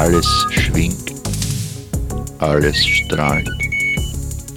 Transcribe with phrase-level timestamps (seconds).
[0.00, 1.12] Alles schwingt,
[2.38, 3.50] alles strahlt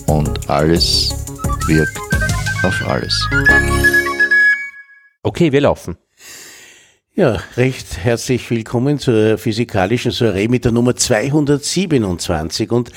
[0.07, 1.13] und alles
[1.67, 1.99] wirkt
[2.63, 3.27] auf alles.
[5.21, 5.97] Okay, wir laufen.
[7.13, 12.93] Ja, recht herzlich willkommen zur physikalischen Soiree mit der Nummer 227 und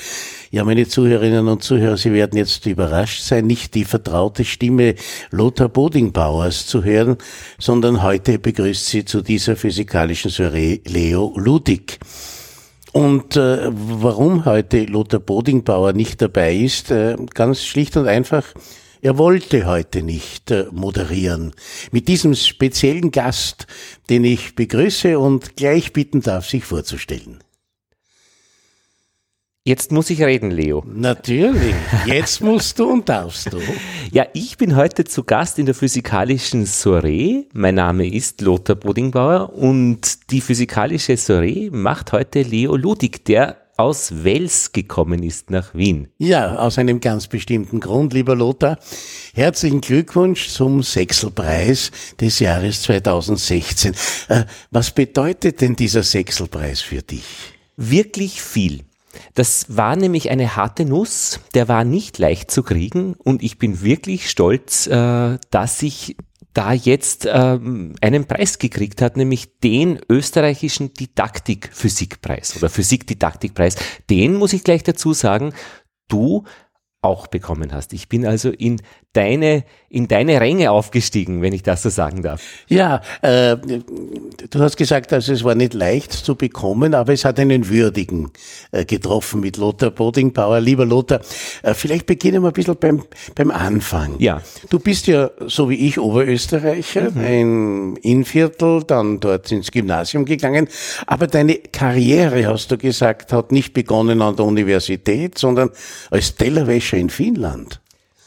[0.49, 4.95] ja, meine Zuhörerinnen und Zuhörer, Sie werden jetzt überrascht sein, nicht die vertraute Stimme
[5.31, 7.17] Lothar Bodingbauers zu hören,
[7.59, 11.99] sondern heute begrüßt Sie zu dieser physikalischen Soiree Leo Ludig.
[12.97, 18.43] Und äh, warum heute Lothar Bodingbauer nicht dabei ist, äh, ganz schlicht und einfach,
[19.03, 21.53] er wollte heute nicht äh, moderieren.
[21.91, 23.67] Mit diesem speziellen Gast,
[24.09, 27.37] den ich begrüße und gleich bitten darf, sich vorzustellen.
[29.67, 30.81] Jetzt muss ich reden, Leo.
[30.87, 31.75] Natürlich.
[32.05, 33.59] Jetzt musst du und darfst du.
[34.13, 37.47] Ja, ich bin heute zu Gast in der physikalischen Soiree.
[37.51, 44.23] Mein Name ist Lothar Bodingbauer und die physikalische Soiree macht heute Leo Ludig, der aus
[44.23, 46.07] Wels gekommen ist nach Wien.
[46.17, 48.79] Ja, aus einem ganz bestimmten Grund, lieber Lothar.
[49.33, 53.93] Herzlichen Glückwunsch zum Sechselpreis des Jahres 2016.
[54.29, 57.25] Äh, was bedeutet denn dieser Sechselpreis für dich?
[57.75, 58.86] Wirklich viel.
[59.33, 63.81] Das war nämlich eine harte Nuss, der war nicht leicht zu kriegen und ich bin
[63.81, 66.17] wirklich stolz, äh, dass ich
[66.53, 73.75] da jetzt ähm, einen Preis gekriegt hat, nämlich den österreichischen Didaktik-Physikpreis oder Physik-Didaktikpreis.
[74.09, 75.53] Den muss ich gleich dazu sagen,
[76.07, 76.45] du
[77.03, 77.93] auch bekommen hast.
[77.93, 78.81] Ich bin also in
[79.17, 82.41] deine, in deine Ränge aufgestiegen, wenn ich das so sagen darf.
[82.67, 87.39] Ja, äh, du hast gesagt, also es war nicht leicht zu bekommen, aber es hat
[87.39, 88.29] einen würdigen
[88.71, 90.59] äh, getroffen mit Lothar Bodingbauer.
[90.59, 91.21] Lieber Lothar,
[91.63, 94.15] äh, vielleicht beginnen wir ein bisschen beim, beim Anfang.
[94.19, 94.41] Ja.
[94.69, 97.17] Du bist ja, so wie ich, Oberösterreicher, mhm.
[97.17, 100.67] ein Innviertel, dann dort ins Gymnasium gegangen,
[101.07, 105.71] aber deine Karriere, hast du gesagt, hat nicht begonnen an der Universität, sondern
[106.11, 107.79] als Tellerwäscher in Finnland.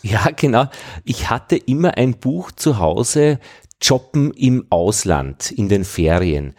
[0.03, 0.67] Ja, genau.
[1.05, 3.39] Ich hatte immer ein Buch zu Hause,
[3.83, 6.55] Jobben im Ausland, in den Ferien.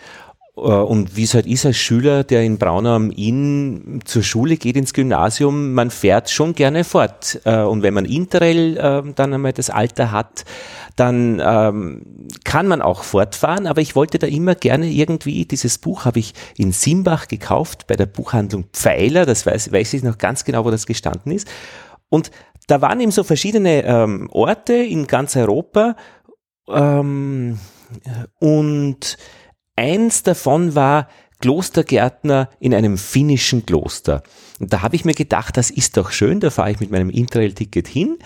[0.56, 4.58] Äh, und wie es halt ist als Schüler, der in Braunau am Inn zur Schule
[4.58, 7.40] geht, ins Gymnasium, man fährt schon gerne fort.
[7.46, 10.46] Äh, und wenn man Interrail äh, dann einmal das Alter hat,
[10.96, 13.68] dann ähm, kann man auch fortfahren.
[13.68, 17.96] Aber ich wollte da immer gerne irgendwie, dieses Buch habe ich in Simbach gekauft, bei
[17.96, 21.48] der Buchhandlung Pfeiler, das weiß, weiß ich noch ganz genau, wo das gestanden ist.
[22.10, 22.30] Und
[22.68, 25.96] da waren eben so verschiedene ähm, Orte in ganz Europa
[26.68, 27.60] ähm,
[28.40, 29.18] und
[29.76, 31.08] eins davon war
[31.42, 34.22] Klostergärtner in einem finnischen Kloster.
[34.60, 37.10] Und da habe ich mir gedacht, das ist doch schön, da fahre ich mit meinem
[37.10, 38.20] Interrail-Ticket hin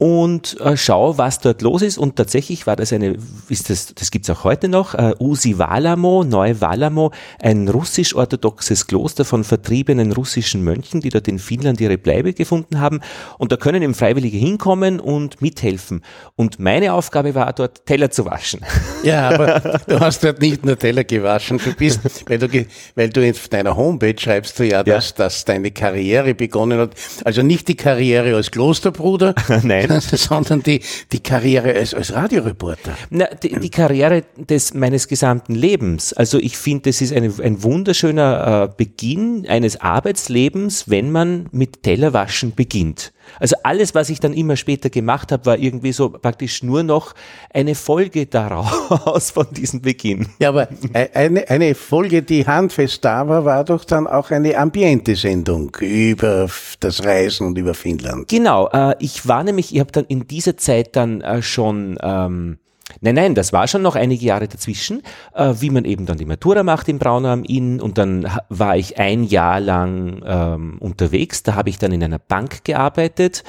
[0.00, 1.98] und äh, schau, was dort los ist.
[1.98, 3.16] Und tatsächlich war das eine,
[3.48, 7.10] ist das, das gibt's auch heute noch, äh, Usi Valamo, Neu Valamo,
[7.40, 13.00] ein russisch-orthodoxes Kloster von vertriebenen russischen Mönchen, die dort in Finnland ihre Bleibe gefunden haben.
[13.38, 16.02] Und da können eben Freiwillige hinkommen und mithelfen.
[16.36, 18.60] Und meine Aufgabe war dort Teller zu waschen.
[19.04, 22.48] Ja, aber du hast dort nicht nur Teller gewaschen, du bist, weil du,
[22.96, 25.24] weil du auf deiner Homepage schreibst du ja, dass, ja.
[25.24, 26.94] dass deine Karriere begonnen hat.
[27.24, 29.87] Also nicht die Karriere als Klosterbruder, Nein.
[30.00, 30.80] sondern die,
[31.12, 32.96] die Karriere als, als Radioreporter.
[33.10, 36.12] Na, die, die Karriere des, meines gesamten Lebens.
[36.12, 41.82] Also ich finde, es ist eine, ein wunderschöner äh, Beginn eines Arbeitslebens, wenn man mit
[41.82, 43.12] Tellerwaschen beginnt.
[43.40, 47.14] Also alles, was ich dann immer später gemacht habe, war irgendwie so praktisch nur noch
[47.52, 50.28] eine Folge daraus von diesem Beginn.
[50.38, 54.56] Ja, aber e-, eine, eine Folge, die handfest da war, war doch dann auch eine
[54.56, 56.48] Ambiente-Sendung über
[56.80, 58.28] das Reisen und über Finnland.
[58.28, 62.58] Genau, äh, ich war nämlich, ich habe dann in dieser Zeit dann äh, schon ähm,
[63.00, 65.02] Nein, nein, das war schon noch einige Jahre dazwischen,
[65.34, 68.76] äh, wie man eben dann die Matura macht in Braunau am Inn und dann war
[68.76, 71.42] ich ein Jahr lang ähm, unterwegs.
[71.42, 73.44] Da habe ich dann in einer Bank gearbeitet,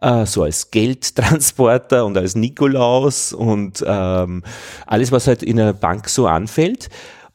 [0.00, 4.42] äh, so als Geldtransporter und als Nikolaus und ähm,
[4.86, 6.88] alles, was halt in einer Bank so anfällt.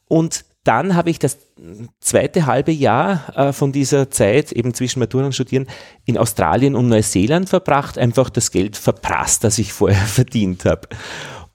[0.08, 1.38] Und dann habe ich das
[2.00, 5.66] zweite halbe Jahr äh, von dieser Zeit, eben zwischen Matura und Studieren,
[6.04, 10.88] in Australien und Neuseeland verbracht, einfach das Geld verprasst, das ich vorher verdient habe.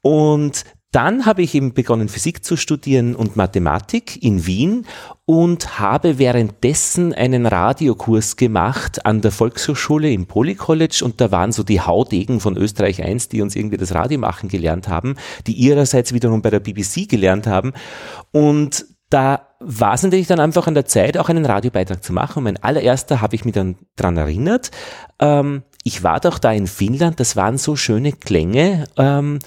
[0.06, 4.86] Und dann habe ich eben begonnen, Physik zu studieren und Mathematik in Wien
[5.26, 11.64] und habe währenddessen einen Radiokurs gemacht an der Volkshochschule im Polycollege und da waren so
[11.64, 15.16] die Haudegen von Österreich 1, die uns irgendwie das Radio machen gelernt haben,
[15.48, 17.74] die ihrerseits wiederum bei der BBC gelernt haben
[18.32, 22.40] und da war es natürlich dann einfach an der Zeit, auch einen Radiobeitrag zu machen.
[22.40, 24.72] Und mein allererster habe ich mich dann dran erinnert.
[25.20, 28.86] Ähm, ich war doch da in Finnland, das waren so schöne Klänge.
[28.98, 29.40] Ähm,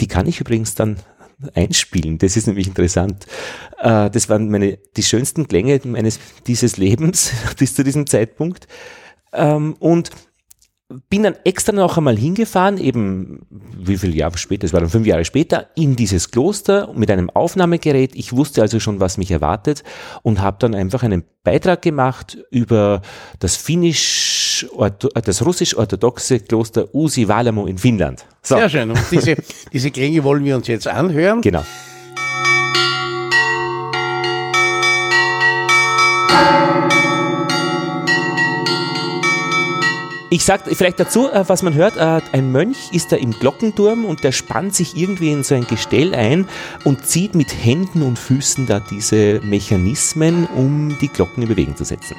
[0.00, 0.96] die kann ich übrigens dann
[1.54, 2.18] einspielen.
[2.18, 3.26] Das ist nämlich interessant.
[3.78, 8.66] Äh, das waren meine, die schönsten Klänge meines, dieses Lebens bis zu diesem Zeitpunkt.
[9.32, 10.10] Ähm, und
[11.08, 15.06] bin dann extra noch einmal hingefahren, eben wie viele Jahre später, es war dann fünf
[15.06, 18.14] Jahre später, in dieses Kloster mit einem Aufnahmegerät.
[18.14, 19.82] Ich wusste also schon, was mich erwartet
[20.22, 23.00] und habe dann einfach einen Beitrag gemacht über
[23.38, 24.66] das finnisch,
[25.24, 28.26] das russisch-orthodoxe Kloster Usi Valamo in Finnland.
[28.42, 28.56] So.
[28.56, 28.90] Sehr schön.
[28.90, 29.36] Und diese,
[29.72, 31.40] diese Klänge wollen wir uns jetzt anhören.
[31.40, 31.64] Genau.
[40.34, 44.04] Ich sag vielleicht dazu, äh, was man hört, äh, ein Mönch ist da im Glockenturm
[44.04, 46.48] und der spannt sich irgendwie in so ein Gestell ein
[46.82, 51.84] und zieht mit Händen und Füßen da diese Mechanismen, um die Glocken in Bewegung zu
[51.84, 52.16] setzen.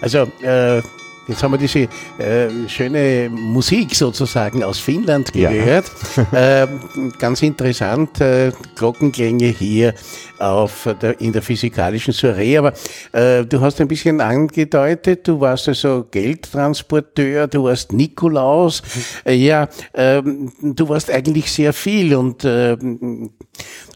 [0.00, 0.80] Also äh,
[1.28, 1.88] Jetzt haben wir diese
[2.18, 5.84] äh, schöne Musik sozusagen aus Finnland gehört.
[6.32, 6.62] Ja.
[6.62, 6.68] äh,
[7.18, 9.92] ganz interessant, äh, Glockenklänge hier
[10.38, 12.56] auf der, in der physikalischen Soiree.
[12.56, 12.72] Aber
[13.12, 18.82] äh, du hast ein bisschen angedeutet, du warst also Geldtransporteur, du warst Nikolaus.
[19.26, 20.22] Äh, ja, äh,
[20.62, 22.74] du warst eigentlich sehr viel und äh,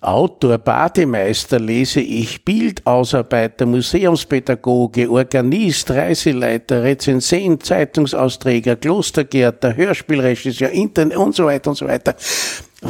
[0.02, 11.44] Autor, Bademeister lese ich, Bildausarbeiter, Museumspädagoge, Organist, Reiseleiter, Rezensent, Zeitungsausträger, Klostergärter, Hörspielregisseur, Internet und so
[11.46, 12.16] weiter und so weiter.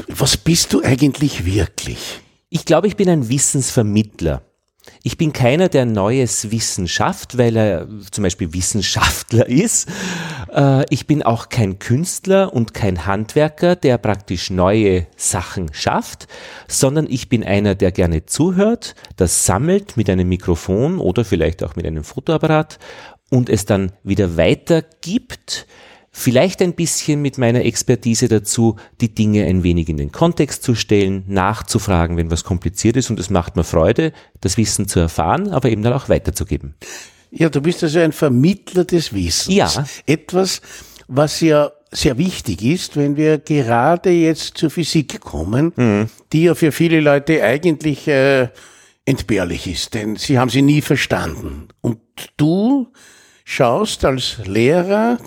[0.08, 2.20] Was bist du eigentlich wirklich?
[2.48, 4.42] Ich glaube, ich bin ein Wissensvermittler.
[5.04, 9.88] Ich bin keiner, der neues Wissen schafft, weil er zum Beispiel Wissenschaftler ist.
[10.52, 16.26] Äh, ich bin auch kein Künstler und kein Handwerker, der praktisch neue Sachen schafft,
[16.68, 21.76] sondern ich bin einer, der gerne zuhört, das sammelt mit einem Mikrofon oder vielleicht auch
[21.76, 22.78] mit einem Fotoapparat
[23.30, 25.66] und es dann wieder weitergibt
[26.12, 30.74] vielleicht ein bisschen mit meiner Expertise dazu, die Dinge ein wenig in den Kontext zu
[30.74, 35.48] stellen, nachzufragen, wenn was kompliziert ist und es macht mir Freude, das Wissen zu erfahren,
[35.48, 36.74] aber eben dann auch weiterzugeben.
[37.30, 39.54] Ja, du bist also ein Vermittler des Wissens.
[39.54, 39.86] Ja.
[40.04, 40.60] Etwas,
[41.08, 46.06] was ja sehr wichtig ist, wenn wir gerade jetzt zur Physik kommen, mhm.
[46.32, 48.48] die ja für viele Leute eigentlich äh,
[49.06, 51.68] entbehrlich ist, denn sie haben sie nie verstanden.
[51.80, 52.00] Und
[52.36, 52.92] du
[53.44, 55.18] schaust als Lehrer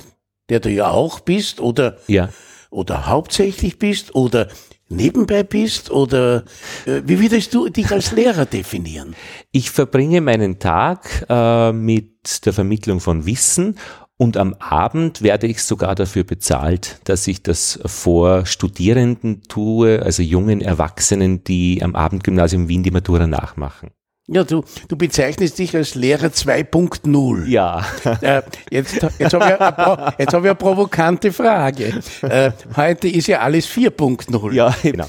[0.50, 2.30] der du ja auch bist oder, ja.
[2.70, 4.48] oder hauptsächlich bist oder
[4.90, 6.44] nebenbei bist oder
[6.86, 9.16] äh, wie würdest du dich als Lehrer definieren?
[9.52, 13.78] Ich verbringe meinen Tag äh, mit der Vermittlung von Wissen
[14.18, 20.24] und am Abend werde ich sogar dafür bezahlt, dass ich das vor Studierenden tue, also
[20.24, 23.92] jungen Erwachsenen, die am Abendgymnasium Wien die Matura nachmachen.
[24.28, 27.46] Ja, du, du bezeichnest dich als Lehrer 2.0.
[27.46, 27.86] Ja.
[28.22, 28.42] Äh,
[28.72, 32.02] jetzt jetzt habe ich, eine, jetzt hab ich eine provokante Frage.
[32.24, 34.54] Äh, heute ist ja alles 4.0.
[34.54, 35.06] Ja, genau.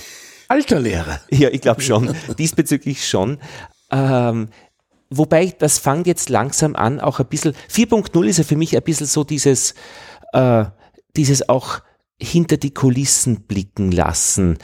[0.48, 1.20] Alter Lehrer.
[1.30, 2.14] Ja, ich glaube schon.
[2.38, 3.38] Diesbezüglich schon.
[3.90, 4.48] Ähm,
[5.08, 8.82] wobei, das fängt jetzt langsam an, auch ein bisschen, 4.0 ist ja für mich ein
[8.82, 9.74] bisschen so dieses,
[10.32, 10.66] äh,
[11.16, 11.80] dieses auch
[12.20, 14.58] hinter die Kulissen blicken lassen,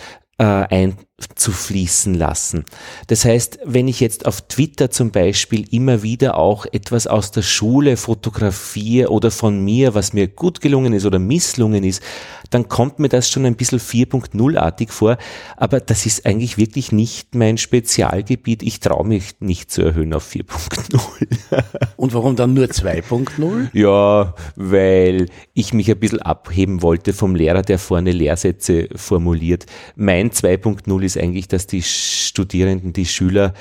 [1.23, 2.65] äh, einzufließen lassen.
[3.09, 7.43] Das heißt, wenn ich jetzt auf Twitter zum Beispiel immer wieder auch etwas aus der
[7.43, 12.03] Schule fotografiere oder von mir, was mir gut gelungen ist oder misslungen ist,
[12.51, 15.17] dann kommt mir das schon ein bisschen 4.0-artig vor.
[15.57, 18.63] Aber das ist eigentlich wirklich nicht mein Spezialgebiet.
[18.63, 21.65] Ich traue mich nicht zu erhöhen auf 4.0.
[21.97, 23.69] Und warum dann nur 2.0?
[23.73, 29.67] Ja, weil ich mich ein bisschen abheben wollte vom Lehrer, der vorne Lehrsätze formuliert.
[29.97, 33.55] Mein 2.0 ist eigentlich, dass die Studierenden, die Schüler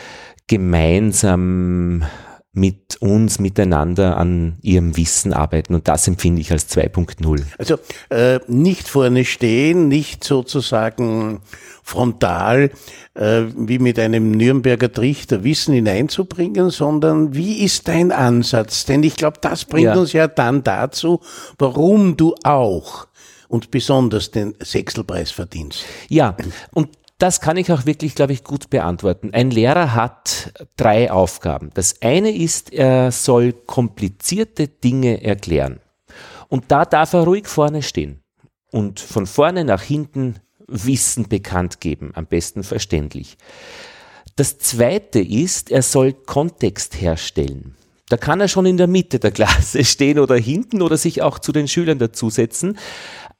[0.48, 2.04] gemeinsam
[2.54, 7.44] mit uns miteinander an ihrem Wissen arbeiten und das empfinde ich als 2.0.
[7.58, 7.78] Also
[8.10, 11.40] äh, nicht vorne stehen, nicht sozusagen
[11.82, 12.72] frontal
[13.14, 18.84] äh, wie mit einem Nürnberger Trichter Wissen hineinzubringen, sondern wie ist dein Ansatz?
[18.84, 19.96] Denn ich glaube, das bringt ja.
[19.96, 21.22] uns ja dann dazu,
[21.58, 23.08] warum du auch
[23.48, 25.86] und besonders den Sechselpreis verdienst.
[26.10, 26.36] Ja,
[26.74, 26.90] und
[27.22, 29.30] das kann ich auch wirklich, glaube ich, gut beantworten.
[29.32, 31.70] Ein Lehrer hat drei Aufgaben.
[31.76, 35.80] Das eine ist, er soll komplizierte Dinge erklären.
[36.48, 38.24] Und da darf er ruhig vorne stehen
[38.72, 40.38] und von vorne nach hinten
[40.68, 43.38] Wissen bekannt geben, am besten verständlich.
[44.36, 47.76] Das zweite ist, er soll Kontext herstellen.
[48.10, 51.38] Da kann er schon in der Mitte der Klasse stehen oder hinten oder sich auch
[51.38, 52.80] zu den Schülern dazusetzen.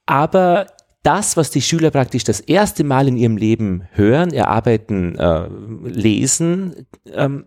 [0.06, 0.68] Aber
[1.04, 5.48] das, was die Schüler praktisch das erste Mal in ihrem Leben hören, erarbeiten, äh,
[5.84, 7.46] lesen, ähm,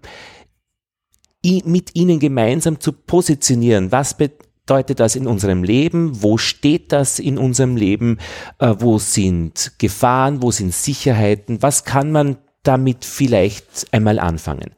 [1.42, 3.92] mit ihnen gemeinsam zu positionieren.
[3.92, 6.22] Was bedeutet das in unserem Leben?
[6.22, 8.18] Wo steht das in unserem Leben?
[8.58, 10.42] Äh, wo sind Gefahren?
[10.42, 11.62] Wo sind Sicherheiten?
[11.62, 14.74] Was kann man damit vielleicht einmal anfangen.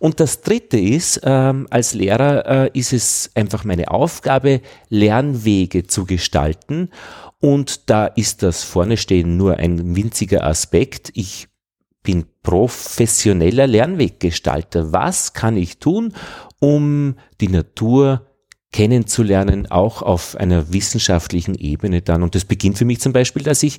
[0.00, 6.04] Und das Dritte ist, ähm, als Lehrer äh, ist es einfach meine Aufgabe, Lernwege zu
[6.04, 6.90] gestalten.
[7.40, 11.10] Und da ist das vorne stehen nur ein winziger Aspekt.
[11.14, 11.48] Ich
[12.02, 14.92] bin professioneller Lernweggestalter.
[14.92, 16.14] Was kann ich tun,
[16.58, 18.28] um die Natur
[18.72, 22.22] kennenzulernen, auch auf einer wissenschaftlichen Ebene dann.
[22.22, 23.78] Und das beginnt für mich zum Beispiel, dass ich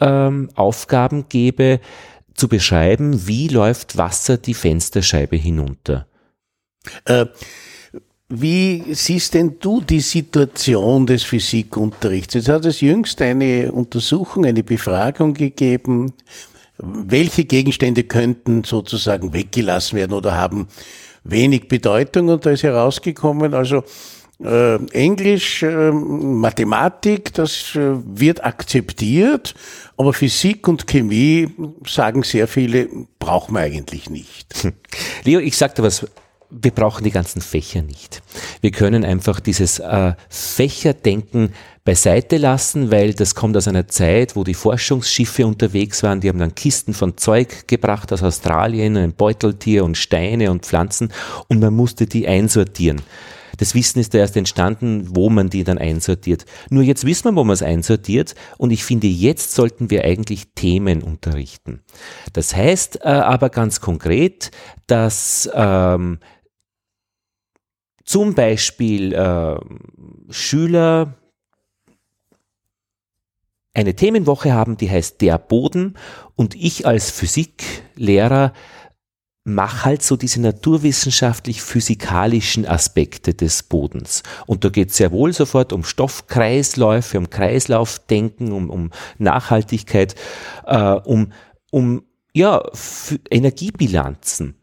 [0.00, 1.80] ähm, Aufgaben gebe,
[2.34, 6.08] zu beschreiben, wie läuft Wasser die Fensterscheibe hinunter.
[7.04, 7.26] Äh,
[8.40, 12.34] wie siehst denn du die Situation des Physikunterrichts?
[12.34, 16.12] Jetzt hat es jüngst eine Untersuchung, eine Befragung gegeben.
[16.78, 20.68] Welche Gegenstände könnten sozusagen weggelassen werden oder haben
[21.22, 22.28] wenig Bedeutung?
[22.28, 23.84] Und da ist herausgekommen, also
[24.42, 29.54] äh, Englisch, äh, Mathematik, das äh, wird akzeptiert,
[29.96, 31.48] aber Physik und Chemie,
[31.86, 32.88] sagen sehr viele,
[33.18, 34.68] brauchen wir eigentlich nicht.
[35.24, 36.06] Leo, ich sagte was,
[36.62, 38.22] wir brauchen die ganzen Fächer nicht.
[38.60, 41.52] Wir können einfach dieses äh, Fächerdenken
[41.84, 46.38] beiseite lassen, weil das kommt aus einer Zeit, wo die Forschungsschiffe unterwegs waren, die haben
[46.38, 51.12] dann Kisten von Zeug gebracht aus Australien, ein Beuteltier und Steine und Pflanzen
[51.48, 53.02] und man musste die einsortieren.
[53.58, 56.44] Das Wissen ist da erst entstanden, wo man die dann einsortiert.
[56.70, 60.48] Nur jetzt wissen wir, wo man es einsortiert und ich finde, jetzt sollten wir eigentlich
[60.54, 61.80] Themen unterrichten.
[62.32, 64.50] Das heißt äh, aber ganz konkret,
[64.86, 66.18] dass ähm,
[68.04, 69.56] zum Beispiel äh,
[70.30, 71.14] Schüler
[73.72, 75.96] eine Themenwoche haben, die heißt Der Boden
[76.36, 78.52] und ich als Physiklehrer
[79.44, 84.22] mach halt so diese naturwissenschaftlich-physikalischen Aspekte des Bodens.
[84.46, 90.14] Und da geht es sehr wohl sofort um Stoffkreisläufe, um Kreislaufdenken, um, um Nachhaltigkeit,
[90.64, 91.32] äh, um,
[91.70, 92.62] um ja,
[93.30, 94.54] Energiebilanzen.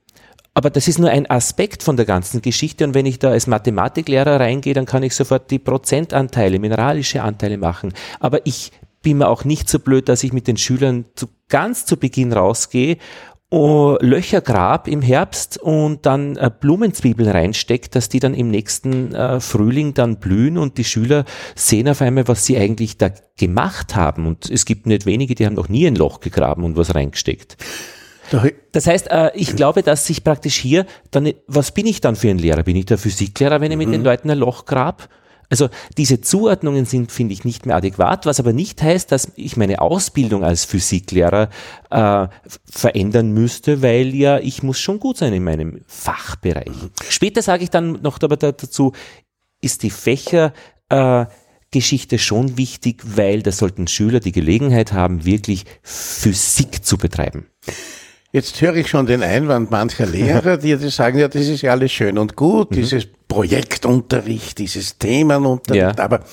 [0.53, 3.47] Aber das ist nur ein Aspekt von der ganzen Geschichte und wenn ich da als
[3.47, 7.93] Mathematiklehrer reingehe, dann kann ich sofort die Prozentanteile, mineralische Anteile machen.
[8.19, 11.85] Aber ich bin mir auch nicht so blöd, dass ich mit den Schülern zu, ganz
[11.85, 12.97] zu Beginn rausgehe
[13.51, 19.13] oh, Löcher grab im Herbst und dann äh, Blumenzwiebeln reinsteckt, dass die dann im nächsten
[19.13, 23.95] äh, Frühling dann blühen und die Schüler sehen auf einmal, was sie eigentlich da gemacht
[23.95, 24.25] haben.
[24.25, 27.57] Und es gibt nicht wenige, die haben noch nie ein Loch gegraben und was reingesteckt.
[28.71, 32.29] Das heißt, äh, ich glaube, dass sich praktisch hier dann, was bin ich dann für
[32.29, 32.63] ein Lehrer?
[32.63, 33.93] Bin ich der Physiklehrer, wenn ich mit mhm.
[33.93, 35.09] den Leuten ein Loch grab?
[35.49, 39.57] Also diese Zuordnungen sind, finde ich, nicht mehr adäquat, was aber nicht heißt, dass ich
[39.57, 41.49] meine Ausbildung als Physiklehrer
[41.89, 42.27] äh,
[42.63, 46.71] verändern müsste, weil ja ich muss schon gut sein in meinem Fachbereich.
[47.09, 48.93] Später sage ich dann noch dazu,
[49.59, 50.53] ist die Fächer
[50.87, 51.25] äh,
[51.69, 57.47] Geschichte schon wichtig, weil da sollten Schüler die Gelegenheit haben, wirklich Physik zu betreiben.
[58.33, 61.91] Jetzt höre ich schon den Einwand mancher Lehrer, die sagen, ja, das ist ja alles
[61.91, 62.75] schön und gut, mhm.
[62.75, 66.03] dieses Projektunterricht, dieses Themenunterricht, ja.
[66.03, 66.23] aber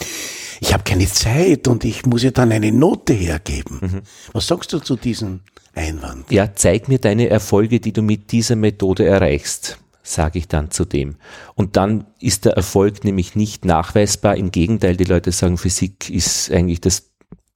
[0.60, 3.78] ich habe keine Zeit und ich muss ja dann eine Note hergeben.
[3.80, 4.00] Mhm.
[4.32, 5.40] Was sagst du zu diesem
[5.74, 6.30] Einwand?
[6.30, 9.78] Ja, zeig mir deine Erfolge, die du mit dieser Methode erreichst
[10.08, 11.16] sage ich dann zu dem.
[11.54, 14.36] Und dann ist der Erfolg nämlich nicht nachweisbar.
[14.36, 17.07] Im Gegenteil, die Leute sagen, Physik ist eigentlich das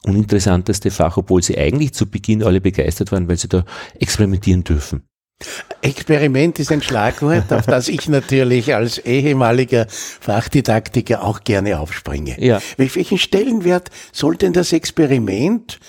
[0.06, 3.64] uninteressanteste Fach, obwohl sie eigentlich zu Beginn alle begeistert waren, weil sie da
[3.98, 5.02] experimentieren dürfen.
[5.80, 12.36] Experiment ist ein Schlagwort, auf das ich natürlich als ehemaliger Fachdidaktiker auch gerne aufspringe.
[12.38, 12.60] Ja.
[12.76, 15.80] Welchen Stellenwert soll denn das Experiment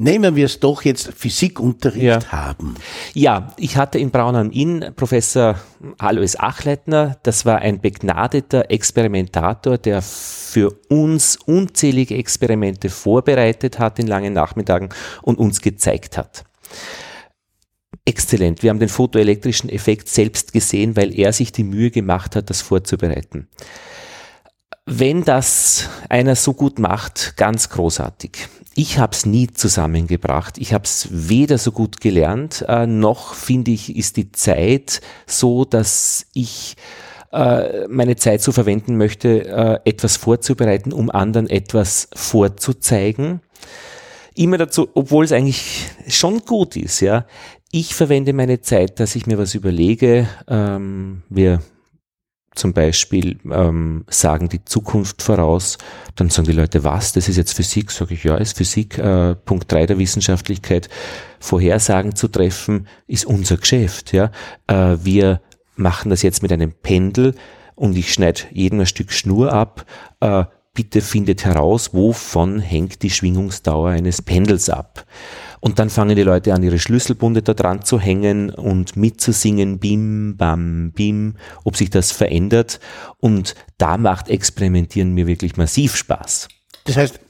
[0.00, 2.26] nehmen wir es doch jetzt Physikunterricht ja.
[2.32, 2.74] haben.
[3.12, 5.56] Ja, ich hatte in Braun am Inn Professor
[5.98, 7.18] Alois Achleitner.
[7.22, 14.88] Das war ein begnadeter Experimentator, der für uns unzählige Experimente vorbereitet hat in langen Nachmittagen
[15.22, 16.44] und uns gezeigt hat.
[18.06, 18.62] Exzellent.
[18.62, 22.62] Wir haben den fotoelektrischen Effekt selbst gesehen, weil er sich die Mühe gemacht hat, das
[22.62, 23.48] vorzubereiten.
[24.86, 28.48] Wenn das einer so gut macht, ganz großartig
[28.80, 30.56] ich habe es nie zusammengebracht.
[30.56, 35.66] Ich habe es weder so gut gelernt, äh, noch finde ich, ist die Zeit so,
[35.66, 36.76] dass ich
[37.30, 43.42] äh, meine Zeit so verwenden möchte, äh, etwas vorzubereiten, um anderen etwas vorzuzeigen.
[44.34, 47.26] Immer dazu, obwohl es eigentlich schon gut ist, ja.
[47.70, 50.26] Ich verwende meine Zeit, dass ich mir was überlege.
[50.48, 51.60] Ähm, wir
[52.54, 55.78] zum Beispiel ähm, sagen die Zukunft voraus,
[56.16, 59.34] dann sagen die Leute, was, das ist jetzt Physik, sage ich, ja, ist Physik, äh,
[59.36, 60.88] Punkt drei der Wissenschaftlichkeit,
[61.38, 64.30] Vorhersagen zu treffen, ist unser Geschäft, ja.
[64.66, 65.40] Äh, wir
[65.76, 67.34] machen das jetzt mit einem Pendel
[67.76, 69.86] und ich schneide jedem ein Stück Schnur ab.
[70.20, 75.06] Äh, bitte findet heraus, wovon hängt die Schwingungsdauer eines Pendels ab.
[75.60, 80.36] Und dann fangen die Leute an, ihre Schlüsselbunde da dran zu hängen und mitzusingen, bim,
[80.36, 82.80] bam, bim, ob sich das verändert.
[83.18, 86.48] Und da macht Experimentieren mir wirklich massiv Spaß.
[86.84, 87.20] Das heißt,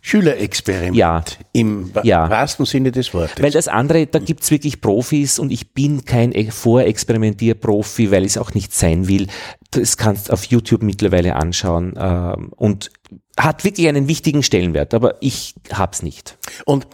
[0.00, 1.22] Schülerexperiment ja.
[1.52, 2.30] im ja.
[2.30, 3.42] wahrsten Sinne des Wortes.
[3.42, 8.38] Weil das andere, da gibt's wirklich Profis und ich bin kein Vorexperimentierprofi, weil ich es
[8.38, 9.26] auch nicht sein will.
[9.70, 12.90] Das kannst du auf YouTube mittlerweile anschauen ähm, und
[13.36, 16.38] hat wirklich einen wichtigen Stellenwert, aber ich hab's nicht.
[16.64, 16.86] Und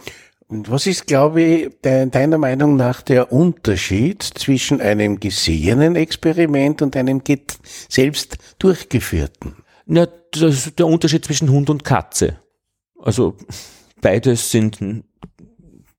[0.47, 6.95] und was ist, glaube ich, deiner Meinung nach der Unterschied zwischen einem gesehenen Experiment und
[6.95, 7.21] einem
[7.89, 9.55] selbst durchgeführten?
[9.87, 12.37] Na, das ist der Unterschied zwischen Hund und Katze.
[13.01, 13.35] Also
[14.01, 14.79] beides sind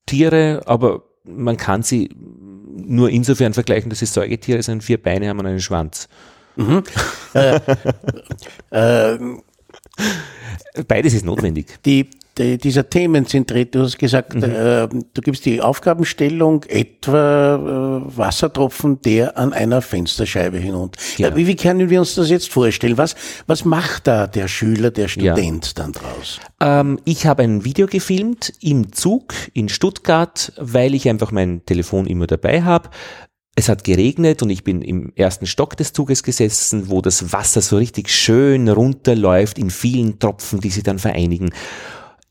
[0.07, 5.41] Tiere, aber man kann sie nur insofern vergleichen, dass sie Säugetiere sind, vier Beine haben
[5.41, 6.09] und einen Schwanz.
[6.55, 6.85] Mhm.
[7.35, 7.61] äh,
[8.71, 9.19] äh,
[10.87, 11.83] Beides ist notwendig.
[11.85, 14.43] Die die, dieser Themenzentriert, du hast gesagt, mhm.
[14.45, 21.00] äh, du gibst die Aufgabenstellung etwa äh, Wassertropfen, der an einer Fensterscheibe hinunter.
[21.16, 21.35] Ja.
[21.35, 22.99] Wie, wie können wir uns das jetzt vorstellen?
[22.99, 23.14] Was,
[23.47, 25.73] was macht da der Schüler, der Student ja.
[25.75, 26.40] dann draus?
[26.61, 32.07] Ähm, ich habe ein Video gefilmt im Zug in Stuttgart, weil ich einfach mein Telefon
[32.07, 32.90] immer dabei habe.
[33.59, 37.62] Es hat geregnet und ich bin im ersten Stock des Zuges gesessen, wo das Wasser
[37.62, 41.50] so richtig schön runterläuft in vielen Tropfen, die sich dann vereinigen.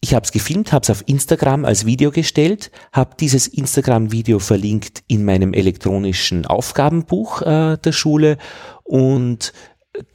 [0.06, 5.04] Ich habe es gefilmt, habe es auf Instagram als Video gestellt, habe dieses Instagram-Video verlinkt
[5.08, 8.38] in meinem elektronischen Aufgabenbuch äh, der Schule
[8.84, 9.52] und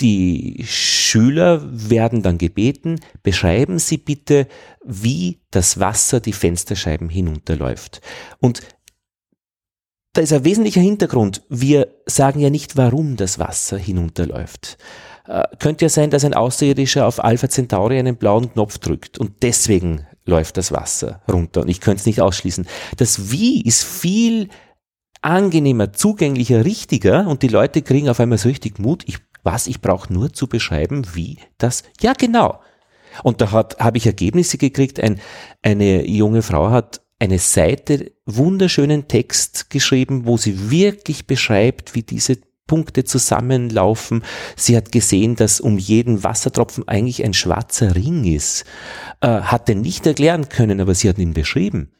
[0.00, 4.46] die Schüler werden dann gebeten, beschreiben Sie bitte,
[4.84, 8.00] wie das Wasser die Fensterscheiben hinunterläuft.
[8.38, 8.60] Und
[10.12, 11.42] da ist ein wesentlicher Hintergrund.
[11.48, 14.78] Wir sagen ja nicht, warum das Wasser hinunterläuft.
[15.30, 19.42] Äh, könnte ja sein, dass ein Außerirdischer auf Alpha Centauri einen blauen Knopf drückt und
[19.42, 21.60] deswegen läuft das Wasser runter.
[21.60, 22.66] Und ich könnte es nicht ausschließen.
[22.96, 24.48] Das Wie ist viel
[25.22, 29.04] angenehmer, zugänglicher, richtiger und die Leute kriegen auf einmal so richtig Mut.
[29.06, 32.58] Ich, was, ich brauche nur zu beschreiben, wie das, ja genau.
[33.22, 34.98] Und da habe ich Ergebnisse gekriegt.
[34.98, 35.20] Ein,
[35.62, 42.38] eine junge Frau hat eine Seite wunderschönen Text geschrieben, wo sie wirklich beschreibt, wie diese
[42.70, 44.22] Punkte zusammenlaufen.
[44.54, 48.64] Sie hat gesehen, dass um jeden Wassertropfen eigentlich ein schwarzer Ring ist.
[49.20, 51.90] Äh, hat den nicht erklären können, aber sie hat ihn beschrieben.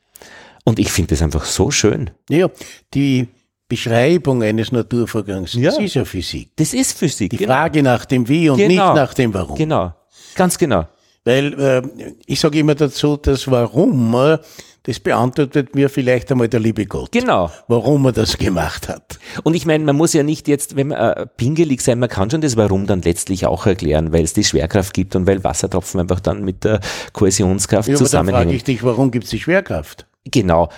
[0.62, 2.10] Und ich finde das einfach so schön.
[2.28, 2.48] Ja,
[2.94, 3.26] die
[3.68, 5.70] Beschreibung eines Naturvorgangs, ja.
[5.70, 6.52] das ist ja Physik.
[6.54, 7.30] Das ist Physik.
[7.30, 7.52] Die genau.
[7.52, 8.68] Frage nach dem Wie und genau.
[8.68, 9.58] nicht nach dem Warum.
[9.58, 9.92] Genau,
[10.36, 10.86] ganz genau.
[11.24, 11.82] Weil äh,
[12.26, 14.38] ich sage immer dazu, das Warum äh,
[14.84, 17.12] das beantwortet mir vielleicht einmal der liebe Gott.
[17.12, 17.50] Genau.
[17.68, 19.18] Warum er das gemacht hat.
[19.44, 22.30] Und ich meine, man muss ja nicht jetzt, wenn man äh, pingelig sein, man kann
[22.30, 26.00] schon das Warum dann letztlich auch erklären, weil es die Schwerkraft gibt und weil Wassertropfen
[26.00, 26.80] einfach dann mit der
[27.12, 28.34] Kohäsionskraft ja, zusammenhängen.
[28.34, 30.06] Aber dann frage ich dich, warum gibt es die Schwerkraft?
[30.24, 30.68] Genau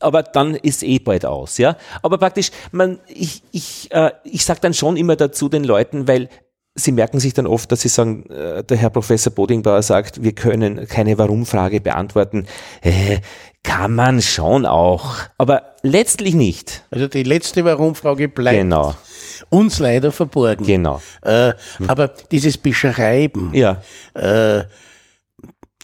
[0.00, 1.76] aber dann ist eh bald aus, ja.
[2.02, 6.28] Aber praktisch, man, ich, ich, äh, ich sag dann schon immer dazu den Leuten, weil
[6.74, 10.32] Sie merken sich dann oft, dass Sie sagen, äh, der Herr Professor Bodingbauer sagt, wir
[10.32, 12.46] können keine Warum-Frage beantworten.
[12.82, 13.18] Äh,
[13.62, 16.84] kann man schon auch, aber letztlich nicht.
[16.90, 18.94] Also die letzte Warum-Frage bleibt genau.
[19.50, 20.64] uns leider verborgen.
[20.64, 21.02] Genau.
[21.22, 21.52] Äh,
[21.86, 23.82] aber dieses Beschreiben, ja.
[24.14, 24.64] äh,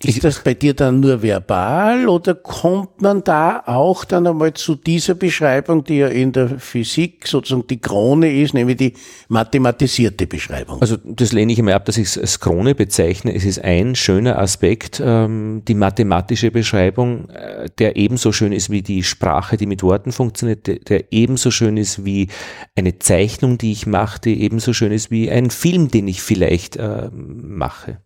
[0.07, 4.75] ist das bei dir dann nur verbal oder kommt man da auch dann einmal zu
[4.75, 8.93] dieser Beschreibung, die ja in der Physik sozusagen die Krone ist, nämlich die
[9.29, 10.81] mathematisierte Beschreibung?
[10.81, 13.35] Also das lehne ich immer ab, dass ich es als Krone bezeichne.
[13.35, 18.83] Es ist ein schöner Aspekt, ähm, die mathematische Beschreibung, äh, der ebenso schön ist wie
[18.83, 22.29] die Sprache, die mit Worten funktioniert, der, der ebenso schön ist wie
[22.77, 26.77] eine Zeichnung, die ich mache, die ebenso schön ist wie ein Film, den ich vielleicht
[26.77, 27.99] äh, mache.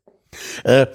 [0.65, 0.87] Äh,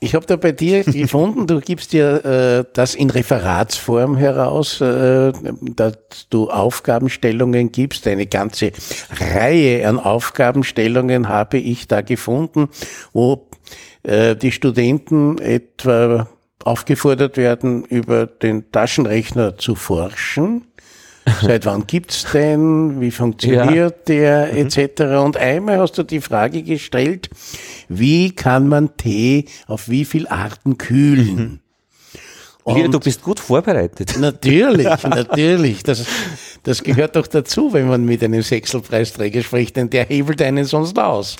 [0.00, 5.32] ich habe da bei dir gefunden, du gibst dir äh, das in Referatsform heraus, äh,
[5.76, 5.98] dass
[6.30, 8.06] du Aufgabenstellungen gibst.
[8.06, 8.72] Eine ganze
[9.10, 12.70] Reihe an Aufgabenstellungen habe ich da gefunden,
[13.12, 13.46] wo
[14.02, 16.28] äh, die Studenten etwa
[16.64, 20.66] aufgefordert werden, über den Taschenrechner zu forschen.
[21.42, 23.00] Seit wann gibt's denn?
[23.00, 24.46] Wie funktioniert ja.
[24.46, 24.52] der?
[24.52, 24.66] Mhm.
[24.66, 25.00] Etc.
[25.22, 27.30] Und einmal hast du die Frage gestellt,
[27.88, 31.60] wie kann man Tee auf wie viel Arten kühlen?
[32.62, 34.16] Und du bist gut vorbereitet.
[34.18, 35.82] Natürlich, natürlich.
[35.82, 36.04] Das,
[36.62, 40.98] das gehört doch dazu, wenn man mit einem Sechselpreisträger spricht, denn der hebelt einen sonst
[40.98, 41.36] aus.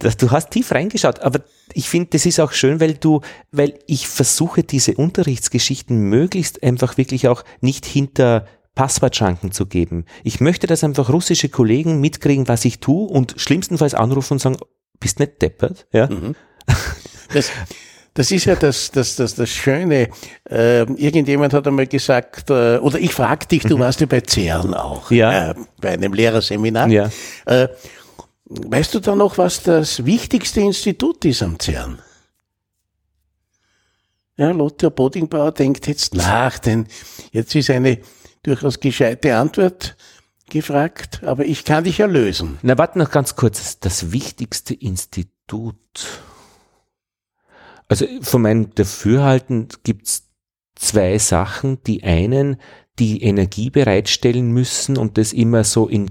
[0.00, 1.40] Das, du hast tief reingeschaut, aber
[1.72, 3.20] ich finde, das ist auch schön, weil du,
[3.52, 10.04] weil ich versuche, diese Unterrichtsgeschichten möglichst einfach wirklich auch nicht hinter Passwortschranken zu geben.
[10.24, 14.56] Ich möchte, dass einfach russische Kollegen mitkriegen, was ich tue und schlimmstenfalls anrufen und sagen,
[15.00, 16.08] bist nicht deppert, ja.
[16.08, 16.34] Mhm.
[17.32, 17.50] Das,
[18.14, 20.08] das ist ja das, das, das, das Schöne.
[20.48, 23.80] Äh, irgendjemand hat einmal gesagt, äh, oder ich frage dich, du mhm.
[23.80, 25.50] warst ja bei CERN auch, ja.
[25.50, 26.88] äh, bei einem Lehrerseminar.
[26.88, 27.10] Ja.
[27.44, 27.68] Äh,
[28.46, 31.98] weißt du da noch, was das wichtigste Institut ist am CERN?
[34.36, 36.86] Ja, Lothar Bodingbauer denkt jetzt nach, denn
[37.30, 37.98] jetzt ist eine
[38.44, 39.96] durchaus gescheite Antwort
[40.48, 42.58] gefragt, aber ich kann dich erlösen.
[42.62, 43.80] Na, warte noch ganz kurz.
[43.80, 45.76] Das wichtigste Institut.
[47.88, 50.30] Also von meinem Dafürhalten gibt's
[50.76, 51.82] zwei Sachen.
[51.84, 52.56] Die einen,
[52.98, 56.10] die Energie bereitstellen müssen und das immer so in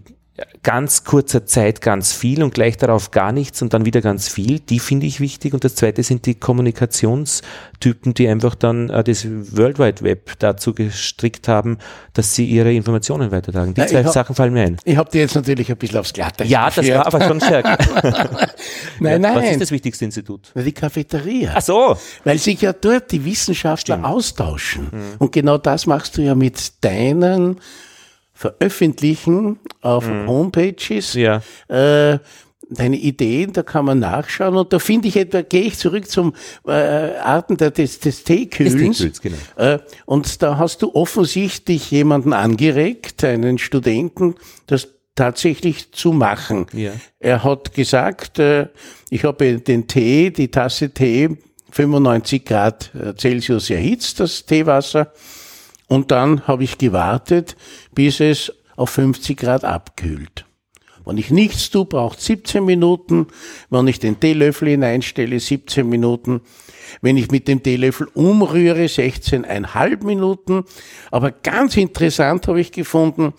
[0.63, 4.59] ganz kurzer Zeit ganz viel und gleich darauf gar nichts und dann wieder ganz viel,
[4.59, 5.53] die finde ich wichtig.
[5.53, 10.73] Und das zweite sind die Kommunikationstypen, die einfach dann äh, das World Wide Web dazu
[10.73, 11.77] gestrickt haben,
[12.13, 13.75] dass sie ihre Informationen weitertragen.
[13.75, 14.77] Die ja, zwei hab, Sachen fallen mir ein.
[14.85, 17.77] Ich habe dir jetzt natürlich ein bisschen aufs Glatte Ja, das war aber schon stärker.
[18.99, 19.35] nein, nein.
[19.35, 20.51] Was ist das wichtigste Institut?
[20.55, 21.53] Na, die Cafeteria.
[21.55, 21.95] Ach so.
[22.23, 24.07] Weil sich ja dort die Wissenschaftler Stimmt.
[24.07, 24.87] austauschen.
[24.91, 25.15] Mhm.
[25.19, 27.59] Und genau das machst du ja mit deinen
[28.43, 30.27] veröffentlichen auf mhm.
[30.27, 31.13] Homepages.
[31.13, 31.41] Ja.
[31.69, 32.19] Äh,
[32.69, 36.33] deine Ideen, da kann man nachschauen und da finde ich etwa, gehe ich zurück zum
[36.67, 38.97] äh, Arten der, des, des Teekühlens.
[38.97, 39.37] Des genau.
[39.55, 44.35] äh, und da hast du offensichtlich jemanden angeregt, einen Studenten,
[44.67, 46.65] das tatsächlich zu machen.
[46.73, 46.91] Ja.
[47.19, 48.67] Er hat gesagt, äh,
[49.09, 51.37] ich habe den Tee, die Tasse Tee
[51.71, 55.13] 95 Grad äh, Celsius erhitzt, das Teewasser,
[55.87, 57.55] und dann habe ich gewartet,
[57.93, 60.45] bis es auf 50 Grad abkühlt.
[61.05, 63.27] Wenn ich nichts tue, braucht 17 Minuten.
[63.69, 66.41] Wenn ich den Teelöffel hineinstelle, 17 Minuten.
[67.01, 70.63] Wenn ich mit dem Teelöffel umrühre, 16,5 Minuten.
[71.11, 73.33] Aber ganz interessant habe ich gefunden,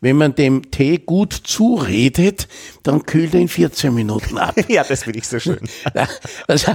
[0.00, 2.48] wenn man dem Tee gut zuredet,
[2.82, 4.54] dann kühlt er in 14 Minuten ab.
[4.68, 5.60] ja, das finde ich so schön.
[6.46, 6.72] Also,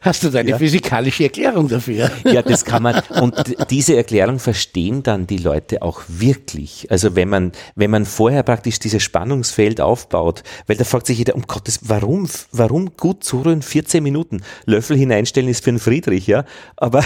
[0.00, 0.58] hast du deine ja.
[0.58, 2.10] physikalische Erklärung dafür?
[2.24, 3.02] ja, das kann man.
[3.20, 6.86] Und diese Erklärung verstehen dann die Leute auch wirklich.
[6.90, 11.34] Also wenn man, wenn man vorher praktisch dieses Spannungsfeld aufbaut, weil da fragt sich jeder,
[11.34, 14.42] um Gottes, warum, warum gut zurühren 14 Minuten?
[14.64, 16.44] Löffel hineinstellen ist für einen Friedrich, ja.
[16.76, 17.04] Aber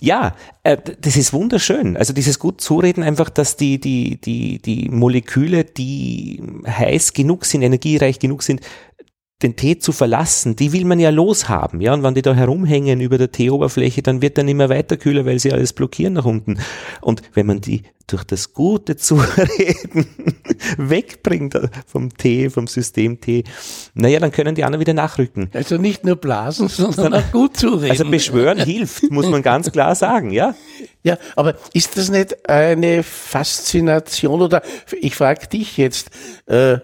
[0.00, 1.96] ja, äh, das ist wunderschön.
[1.96, 7.62] Also dieses gut zureden einfach, dass die, die, die, die Moleküle, die heiß genug sind,
[7.62, 8.60] energiereich genug sind,
[9.42, 13.00] den Tee zu verlassen, die will man ja loshaben, ja, und wenn die da herumhängen
[13.02, 16.58] über der Teeoberfläche, dann wird dann immer weiter kühler, weil sie alles blockieren nach unten.
[17.02, 20.06] Und wenn man die durch das gute Zureden
[20.78, 23.44] wegbringt vom Tee, vom System Tee,
[23.92, 25.50] naja, dann können die anderen wieder nachrücken.
[25.52, 27.90] Also nicht nur blasen, sondern auch gut zureden.
[27.90, 30.54] Also beschwören hilft, muss man ganz klar sagen, ja.
[31.02, 34.62] Ja, aber ist das nicht eine Faszination oder
[34.98, 36.10] ich frage dich jetzt,
[36.46, 36.78] äh,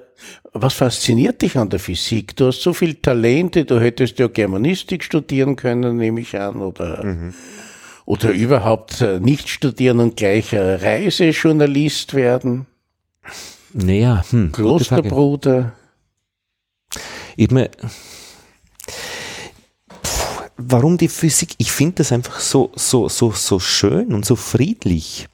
[0.53, 2.37] was fasziniert dich an der Physik?
[2.37, 7.05] Du hast so viel Talente, du hättest ja Germanistik studieren können, nehme ich an, oder,
[7.05, 7.35] mhm.
[8.05, 12.67] oder überhaupt äh, nicht studieren und gleich Reisejournalist werden.
[13.73, 15.73] Naja, hm, Klosterbruder.
[17.37, 17.69] Eben,
[20.59, 21.55] warum die Physik?
[21.57, 25.29] Ich finde das einfach so, so, so, so schön und so friedlich,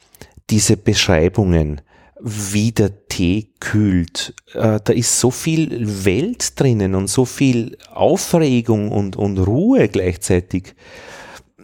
[0.49, 1.81] diese Beschreibungen
[2.21, 4.35] wie der Tee kühlt.
[4.55, 10.75] Äh, da ist so viel Welt drinnen und so viel Aufregung und, und Ruhe gleichzeitig.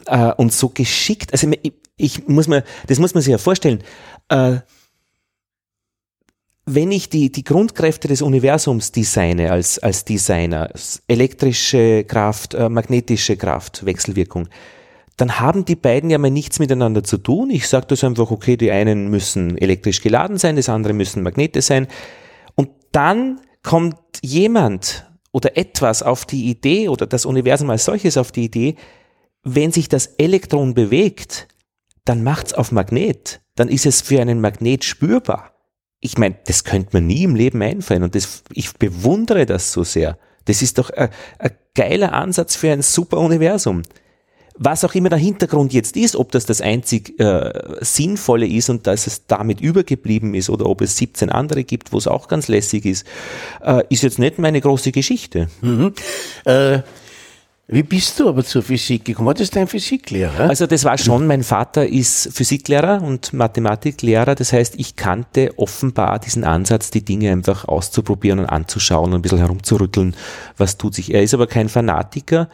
[0.07, 1.33] Äh, und so geschickt.
[1.33, 3.83] Also ich, ich muss mir, das muss man sich ja vorstellen.
[4.29, 4.59] Äh,
[6.67, 10.71] wenn ich die, die Grundkräfte des Universums designe als, als Designer,
[11.07, 14.49] elektrische Kraft, magnetische Kraft, Wechselwirkung,
[15.17, 17.51] dann haben die beiden ja mal nichts miteinander zu tun.
[17.51, 21.63] Ich sage das einfach, okay, die einen müssen elektrisch geladen sein, das andere müssen Magnete
[21.63, 21.87] sein.
[22.57, 28.33] Und dann kommt jemand oder etwas auf die Idee oder das Universum als solches auf
[28.33, 28.77] die Idee,
[29.43, 31.49] wenn sich das Elektron bewegt,
[32.05, 33.41] dann macht's auf Magnet.
[33.57, 35.53] Dann ist es für einen Magnet spürbar.
[36.01, 39.85] Ich meine, das könnte man nie im Leben einfallen und das, ich bewundere das so
[39.85, 40.19] sehr.
[40.45, 43.83] Das ist doch ein, ein geiler Ansatz für ein super Universum
[44.57, 48.87] was auch immer der Hintergrund jetzt ist, ob das das einzig äh, Sinnvolle ist und
[48.87, 52.49] dass es damit übergeblieben ist oder ob es 17 andere gibt, wo es auch ganz
[52.49, 53.07] lässig ist,
[53.63, 55.49] äh, ist jetzt nicht meine große Geschichte.
[55.61, 55.93] Mhm.
[56.45, 56.81] Äh,
[57.67, 59.27] wie bist du aber zur Physik gekommen?
[59.27, 60.51] War das dein Physiklehrer?
[60.51, 64.35] Also das war schon, mein Vater ist Physiklehrer und Mathematiklehrer.
[64.35, 69.23] Das heißt, ich kannte offenbar diesen Ansatz, die Dinge einfach auszuprobieren und anzuschauen und ein
[69.23, 70.15] bisschen herumzurütteln,
[70.59, 71.15] was tut sich.
[71.15, 72.51] Er ist aber kein Fanatiker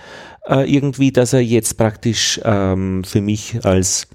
[0.47, 4.07] äh, irgendwie, dass er jetzt praktisch ähm, für mich als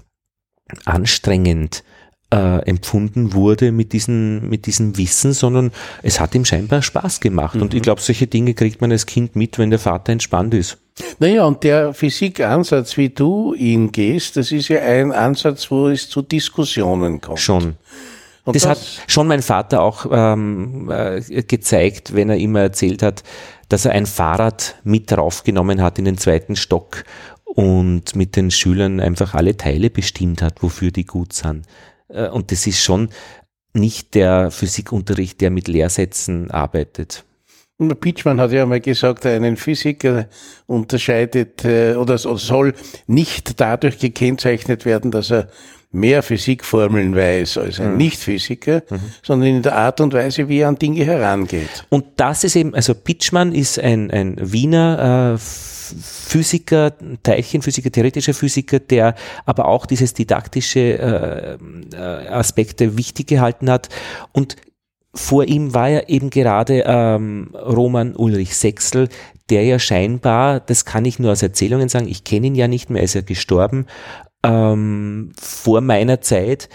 [0.86, 1.84] anstrengend
[2.32, 5.70] äh, empfunden wurde mit, diesen, mit diesem Wissen, sondern
[6.02, 7.54] es hat ihm scheinbar Spaß gemacht.
[7.54, 7.62] Mhm.
[7.62, 10.78] Und ich glaube, solche Dinge kriegt man als Kind mit, wenn der Vater entspannt ist.
[11.18, 16.08] Naja, und der Physikansatz, wie du ihn gehst, das ist ja ein Ansatz, wo es
[16.08, 17.38] zu Diskussionen kommt.
[17.38, 17.76] Schon.
[18.44, 23.24] Das, das, hat schon mein Vater auch ähm, äh, gezeigt, wenn er immer erzählt hat,
[23.68, 27.04] dass er ein Fahrrad mit draufgenommen hat in den zweiten Stock
[27.44, 31.66] und mit den Schülern einfach alle Teile bestimmt hat, wofür die gut sind.
[32.08, 33.10] Äh, und das ist schon
[33.72, 37.24] nicht der Physikunterricht, der mit Lehrsätzen arbeitet.
[37.78, 40.28] Pitchman hat ja mal gesagt, einen Physiker
[40.66, 42.72] unterscheidet äh, oder soll
[43.06, 45.48] nicht dadurch gekennzeichnet werden, dass er
[45.96, 47.96] mehr Physikformeln weiß als ein mhm.
[47.96, 49.00] Nicht-Physiker, mhm.
[49.22, 51.86] sondern in der Art und Weise, wie er an Dinge herangeht.
[51.88, 58.80] Und das ist eben, also Pitchman ist ein, ein Wiener äh, Physiker, Teilchenphysiker, theoretischer Physiker,
[58.80, 61.58] der aber auch dieses didaktische äh,
[61.94, 63.88] äh, Aspekte wichtig gehalten hat.
[64.32, 64.56] Und
[65.14, 69.08] vor ihm war ja eben gerade ähm, Roman Ulrich Sechsel,
[69.48, 72.90] der ja scheinbar, das kann ich nur aus Erzählungen sagen, ich kenne ihn ja nicht
[72.90, 73.86] mehr, ist ja gestorben,
[74.46, 76.68] ähm, vor meiner Zeit.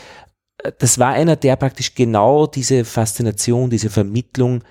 [0.79, 4.63] Das war einer, der praktisch genau diese Faszination, diese Vermittlung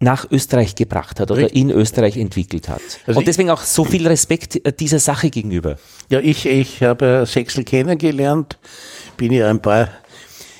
[0.00, 1.60] nach Österreich gebracht hat oder Richtig.
[1.60, 2.82] in Österreich entwickelt hat.
[3.06, 5.76] Also und deswegen auch so viel Respekt äh, dieser Sache gegenüber.
[6.10, 8.58] Ja, ich, ich habe Sechsel kennengelernt,
[9.16, 9.88] bin ja ein paar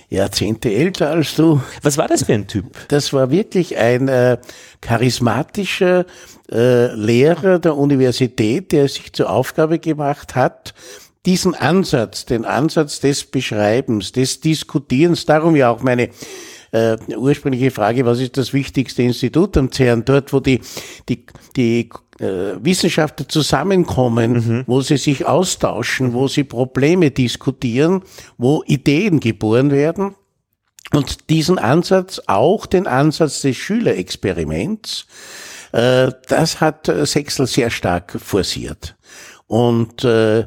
[0.08, 1.60] Jahrzehnte älter als du.
[1.82, 2.88] Was war das für ein Typ?
[2.88, 4.38] Das war wirklich ein äh,
[4.80, 6.06] charismatischer
[6.50, 10.74] äh, Lehrer der Universität, der sich zur Aufgabe gemacht hat,
[11.26, 16.10] diesen Ansatz, den Ansatz des Beschreibens, des Diskutierens, darum ja auch meine
[16.72, 20.04] äh, ursprüngliche Frage, was ist das wichtigste Institut am CERN?
[20.04, 20.60] Dort, wo die,
[21.08, 21.24] die,
[21.56, 24.64] die äh, Wissenschaftler zusammenkommen, mhm.
[24.66, 28.02] wo sie sich austauschen, wo sie Probleme diskutieren,
[28.36, 30.14] wo Ideen geboren werden.
[30.92, 35.06] Und diesen Ansatz, auch den Ansatz des Schülerexperiments,
[35.72, 38.96] äh, das hat Sechsel sehr stark forciert.
[39.46, 40.46] Und äh,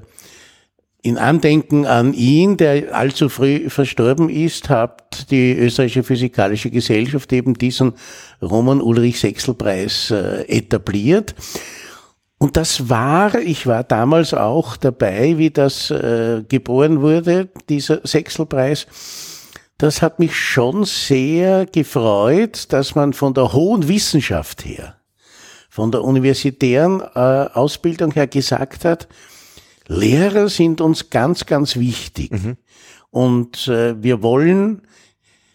[1.08, 7.54] in Andenken an ihn, der allzu früh verstorben ist, hat die österreichische Physikalische Gesellschaft eben
[7.54, 7.93] diesen
[8.41, 11.34] Roman Ulrich Sechsel-Preis äh, etabliert.
[12.39, 18.86] Und das war, ich war damals auch dabei, wie das äh, geboren wurde, dieser Sechselpreis.
[19.78, 24.98] Das hat mich schon sehr gefreut, dass man von der hohen Wissenschaft her,
[25.70, 27.20] von der universitären äh,
[27.54, 29.08] Ausbildung her gesagt hat,
[29.88, 32.32] Lehrer sind uns ganz, ganz wichtig.
[32.32, 32.58] Mhm.
[33.10, 34.82] Und äh, wir wollen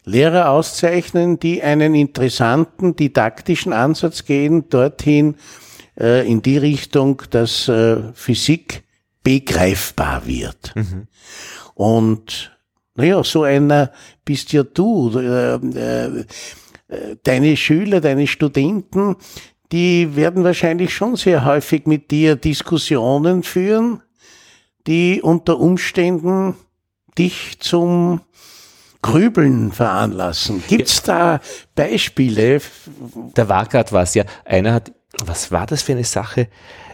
[0.05, 5.37] Lehrer auszeichnen, die einen interessanten didaktischen Ansatz gehen, dorthin
[5.99, 8.83] äh, in die Richtung, dass äh, Physik
[9.23, 10.75] begreifbar wird.
[10.75, 11.07] Mhm.
[11.75, 12.57] Und
[12.95, 13.93] naja, so einer
[14.25, 15.17] bist ja du.
[15.19, 16.25] Äh, äh,
[17.23, 19.17] deine Schüler, deine Studenten,
[19.71, 24.03] die werden wahrscheinlich schon sehr häufig mit dir Diskussionen führen
[24.87, 26.55] die unter Umständen
[27.19, 28.21] dich zum
[29.03, 30.63] Grübeln veranlassen.
[30.69, 31.41] Gibt's da
[31.75, 32.61] Beispiele?
[33.35, 34.25] Da war gerade was, ja.
[34.45, 34.93] Einer hat,
[35.25, 36.49] was war das für eine Sache?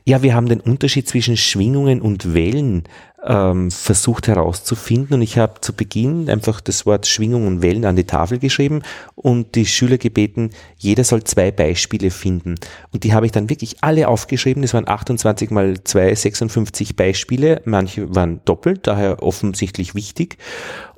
[0.04, 2.84] Ja, wir haben den Unterschied zwischen Schwingungen und Wellen
[3.24, 7.96] ähm, versucht herauszufinden und ich habe zu Beginn einfach das Wort Schwingung und Wellen an
[7.96, 8.82] die Tafel geschrieben
[9.16, 12.54] und die Schüler gebeten, jeder soll zwei Beispiele finden.
[12.92, 14.62] Und die habe ich dann wirklich alle aufgeschrieben.
[14.62, 17.60] Das waren 28 mal 2, 56 Beispiele.
[17.64, 20.38] Manche waren doppelt, daher offensichtlich wichtig.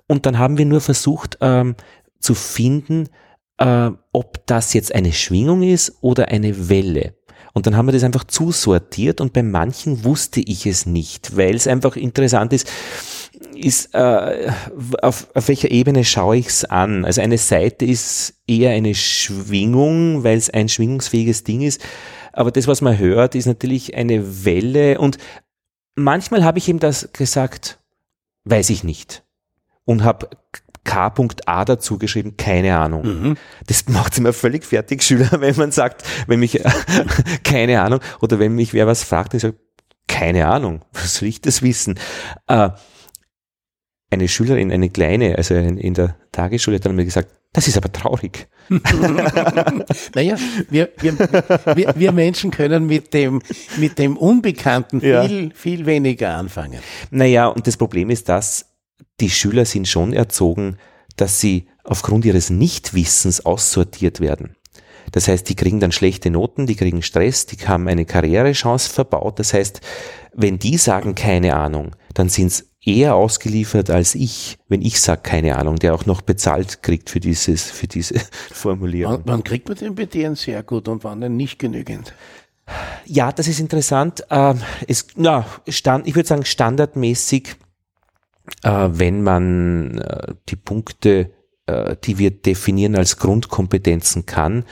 [0.06, 1.74] Und dann haben wir nur versucht ähm,
[2.18, 3.08] zu finden,
[3.58, 7.14] äh, ob das jetzt eine Schwingung ist oder eine Welle.
[7.52, 11.54] Und dann haben wir das einfach zusortiert und bei manchen wusste ich es nicht, weil
[11.54, 12.70] es einfach interessant ist,
[13.54, 14.50] ist äh,
[15.02, 17.04] auf, auf welcher Ebene schaue ich es an?
[17.04, 21.80] Also eine Seite ist eher eine Schwingung, weil es ein schwingungsfähiges Ding ist.
[22.32, 24.98] Aber das, was man hört, ist natürlich eine Welle.
[24.98, 25.18] Und
[25.94, 27.78] manchmal habe ich ihm das gesagt,
[28.44, 29.24] weiß ich nicht.
[29.84, 30.28] Und habe
[30.90, 33.02] K.A dazu geschrieben, keine Ahnung.
[33.04, 33.36] Mhm.
[33.66, 36.60] Das macht immer völlig fertig, Schüler, wenn man sagt, wenn mich,
[37.44, 39.54] keine Ahnung, oder wenn mich wer was fragt, ich sage,
[40.08, 41.98] keine Ahnung, was soll ich das wissen?
[42.48, 42.70] Äh,
[44.12, 47.76] eine Schülerin, eine kleine, also in, in der Tagesschule hat dann mir gesagt, das ist
[47.76, 48.48] aber traurig.
[50.14, 50.36] naja,
[50.68, 53.42] wir, wir, wir, wir, Menschen können mit dem,
[53.76, 55.50] mit dem Unbekannten viel, ja.
[55.54, 56.78] viel weniger anfangen.
[57.10, 58.69] Naja, und das Problem ist das,
[59.20, 60.76] die Schüler sind schon erzogen,
[61.16, 64.56] dass sie aufgrund ihres Nichtwissens aussortiert werden.
[65.12, 69.38] Das heißt, die kriegen dann schlechte Noten, die kriegen Stress, die haben eine Karrierechance verbaut.
[69.38, 69.80] Das heißt,
[70.34, 75.20] wenn die sagen keine Ahnung, dann sind es eher ausgeliefert als ich, wenn ich sage,
[75.22, 78.14] keine Ahnung, der auch noch bezahlt kriegt für dieses, für diese
[78.52, 79.22] Formulierung.
[79.24, 82.14] Wann, wann kriegt man den dir sehr gut und wann denn nicht genügend?
[83.04, 84.24] Ja, das ist interessant.
[84.30, 87.56] Ähm, es, na, stand, ich würde sagen, standardmäßig,
[88.62, 91.30] wenn man äh, die Punkte,
[91.66, 94.64] äh, die wir definieren als Grundkompetenzen kann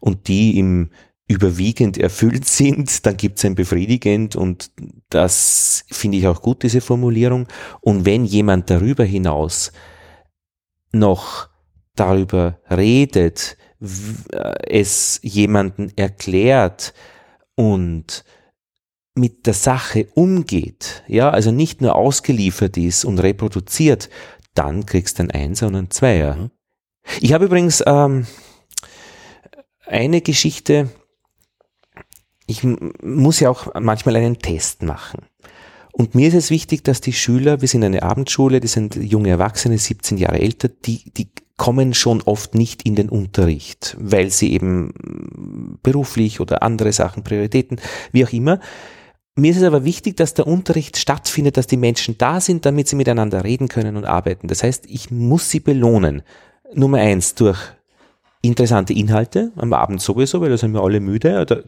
[0.00, 0.90] und die im
[1.26, 4.70] überwiegend erfüllt sind, dann gibt es ein befriedigend und
[5.08, 7.48] das finde ich auch gut, diese Formulierung.
[7.80, 9.72] Und wenn jemand darüber hinaus
[10.92, 11.48] noch
[11.96, 16.92] darüber redet, es jemanden erklärt
[17.54, 18.24] und
[19.14, 24.10] mit der Sache umgeht, ja, also nicht nur ausgeliefert ist und reproduziert,
[24.54, 26.36] dann kriegst du ein Einser und ein Zweier.
[26.36, 26.50] Mhm.
[27.20, 28.26] Ich habe übrigens ähm,
[29.86, 30.88] eine Geschichte,
[32.46, 35.26] ich muss ja auch manchmal einen Test machen.
[35.92, 39.30] Und mir ist es wichtig, dass die Schüler, wir sind eine Abendschule, die sind junge
[39.30, 44.52] Erwachsene, 17 Jahre älter, die, die kommen schon oft nicht in den Unterricht, weil sie
[44.52, 48.58] eben beruflich oder andere Sachen, Prioritäten, wie auch immer.
[49.36, 52.88] Mir ist es aber wichtig, dass der Unterricht stattfindet, dass die Menschen da sind, damit
[52.88, 54.46] sie miteinander reden können und arbeiten.
[54.46, 56.22] Das heißt, ich muss sie belohnen.
[56.72, 57.58] Nummer eins durch
[58.42, 61.64] interessante Inhalte, am Abend sowieso, weil da sind wir alle müde.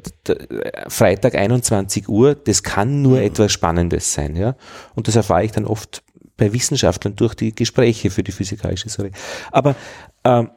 [0.88, 3.24] Freitag 21 Uhr, das kann nur mhm.
[3.24, 4.54] etwas Spannendes sein, ja.
[4.94, 6.02] Und das erfahre ich dann oft
[6.36, 9.12] bei Wissenschaftlern durch die Gespräche für die physikalische Theorie.
[9.50, 9.74] Aber
[10.22, 10.50] ähm,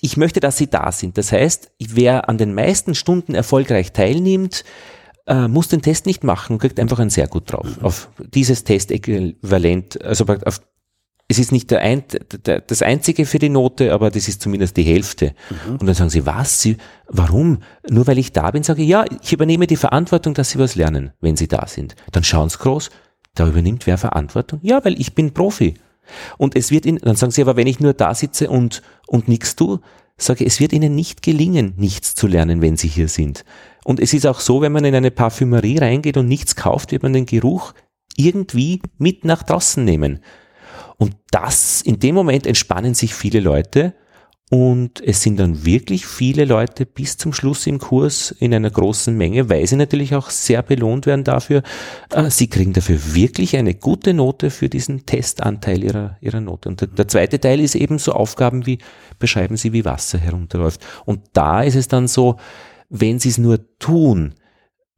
[0.00, 1.18] ich möchte, dass sie da sind.
[1.18, 4.64] Das heißt, wer an den meisten Stunden erfolgreich teilnimmt,
[5.26, 7.66] äh, muss den Test nicht machen und kriegt einfach ein sehr gut drauf.
[7.78, 7.84] Mhm.
[7.84, 10.60] Auf dieses Test-Äquivalent, also auf
[11.28, 12.04] es ist nicht der ein,
[12.46, 15.34] der, das einzige für die Note, aber das ist zumindest die Hälfte.
[15.50, 15.72] Mhm.
[15.72, 16.60] Und dann sagen sie, was?
[16.60, 16.76] Sie,
[17.08, 17.58] warum?
[17.88, 20.76] Nur weil ich da bin, sage ich, ja, ich übernehme die Verantwortung, dass sie was
[20.76, 21.96] lernen, wenn sie da sind.
[22.12, 22.90] Dann schauen sie groß,
[23.34, 24.60] da übernimmt wer Verantwortung?
[24.62, 25.74] Ja, weil ich bin Profi.
[26.38, 29.26] Und es wird ihnen, dann sagen sie, aber wenn ich nur da sitze und, und
[29.26, 29.80] nichts tue,
[30.16, 33.44] sage ich, es wird ihnen nicht gelingen, nichts zu lernen, wenn sie hier sind.
[33.86, 37.04] Und es ist auch so, wenn man in eine Parfümerie reingeht und nichts kauft, wird
[37.04, 37.72] man den Geruch
[38.16, 40.18] irgendwie mit nach draußen nehmen.
[40.96, 43.94] Und das, in dem Moment entspannen sich viele Leute
[44.50, 49.16] und es sind dann wirklich viele Leute bis zum Schluss im Kurs in einer großen
[49.16, 51.62] Menge, weil sie natürlich auch sehr belohnt werden dafür.
[52.10, 56.70] Äh, sie kriegen dafür wirklich eine gute Note für diesen Testanteil ihrer, ihrer Note.
[56.70, 58.78] Und der, der zweite Teil ist eben so Aufgaben wie,
[59.20, 60.84] beschreiben Sie, wie Wasser herunterläuft.
[61.04, 62.36] Und da ist es dann so,
[62.88, 64.34] wenn Sie es nur tun,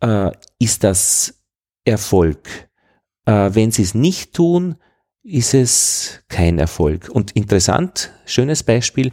[0.01, 1.43] äh, ist das
[1.85, 2.69] Erfolg.
[3.27, 4.77] Äh, wenn Sie es nicht tun,
[5.23, 7.11] ist es kein Erfolg.
[7.11, 9.13] Und interessant, schönes Beispiel,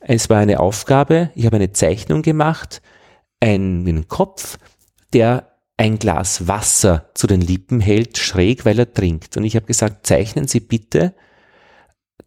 [0.00, 2.80] es war eine Aufgabe, ich habe eine Zeichnung gemacht,
[3.40, 4.58] einen Kopf,
[5.12, 9.36] der ein Glas Wasser zu den Lippen hält, schräg, weil er trinkt.
[9.36, 11.14] Und ich habe gesagt, zeichnen Sie bitte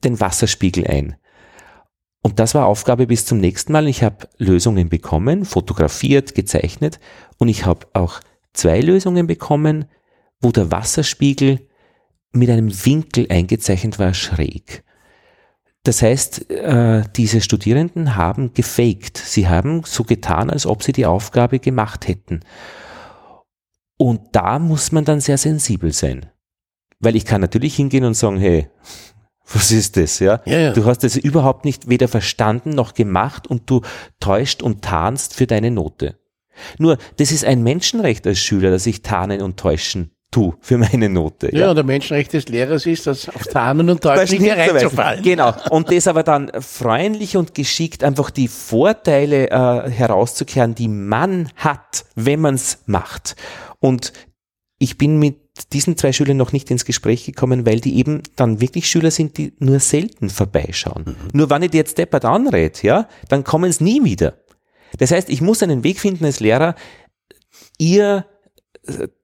[0.03, 1.15] den Wasserspiegel ein.
[2.23, 3.87] Und das war Aufgabe bis zum nächsten Mal.
[3.87, 6.99] Ich habe Lösungen bekommen, fotografiert, gezeichnet
[7.37, 8.21] und ich habe auch
[8.53, 9.85] zwei Lösungen bekommen,
[10.41, 11.59] wo der Wasserspiegel
[12.31, 14.83] mit einem Winkel eingezeichnet war, schräg.
[15.83, 19.17] Das heißt, äh, diese Studierenden haben gefaked.
[19.17, 22.39] Sie haben so getan, als ob sie die Aufgabe gemacht hätten.
[23.97, 26.25] Und da muss man dann sehr sensibel sein.
[26.99, 28.69] Weil ich kann natürlich hingehen und sagen, hey,
[29.53, 30.41] was ist das, ja?
[30.45, 30.73] ja, ja.
[30.73, 33.81] Du hast das überhaupt nicht weder verstanden noch gemacht und du
[34.19, 36.15] täuscht und tarnst für deine Note.
[36.77, 41.07] Nur, das ist ein Menschenrecht als Schüler, dass ich tarnen und täuschen tu für meine
[41.07, 41.53] Note.
[41.53, 41.69] Ja, ja.
[41.69, 45.23] und der Menschenrecht des Lehrers ist, das auf Tarnen und Täuschen nicht hereinzufallen.
[45.23, 45.53] Genau.
[45.69, 52.05] Und das aber dann freundlich und geschickt einfach die Vorteile äh, herauszukehren, die man hat,
[52.15, 53.35] wenn man es macht.
[53.79, 54.11] Und
[54.79, 58.59] ich bin mit diesen zwei Schülern noch nicht ins Gespräch gekommen, weil die eben dann
[58.59, 61.03] wirklich Schüler sind, die nur selten vorbeischauen.
[61.05, 61.15] Mhm.
[61.33, 64.35] Nur wenn ich die jetzt deppert anrede, ja, dann kommen sie nie wieder.
[64.97, 66.75] Das heißt, ich muss einen Weg finden als Lehrer,
[67.77, 68.25] ihr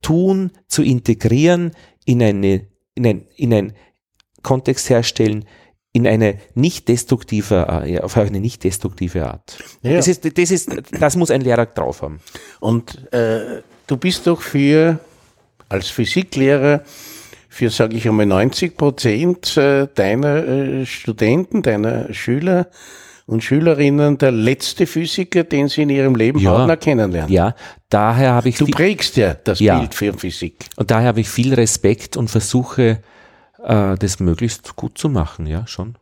[0.01, 1.71] tun, zu integrieren,
[2.05, 3.73] in, eine, in, ein, in einen
[4.41, 5.45] Kontext herstellen,
[5.91, 9.57] in eine nicht destruktive, äh, auf eine nicht destruktive Art.
[9.82, 9.93] Ja.
[9.93, 12.19] Das, ist, das, ist, das muss ein Lehrer drauf haben.
[12.59, 14.99] Und äh, du bist doch für,
[15.70, 16.84] als Physiklehrer,
[17.47, 22.67] für, sage ich einmal, 90 Prozent äh, deiner äh, Studenten, deiner Schüler
[23.26, 27.32] und Schülerinnen der letzte Physiker, den sie in ihrem Leben ja, hautnah kennenlernen.
[27.32, 27.55] Ja,
[27.89, 28.57] daher habe ich.
[28.57, 30.65] Du prägst ja das ja, Bild für Physik.
[30.76, 33.01] Und daher habe ich viel Respekt und versuche,
[33.63, 35.95] äh, das möglichst gut zu machen, ja, schon.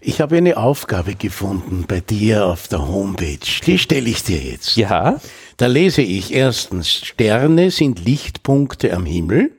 [0.00, 3.38] Ich habe eine Aufgabe gefunden bei dir auf der Homepage.
[3.66, 4.76] Die stelle ich dir jetzt.
[4.76, 5.20] Ja.
[5.58, 9.50] Da lese ich erstens, Sterne sind Lichtpunkte am Himmel.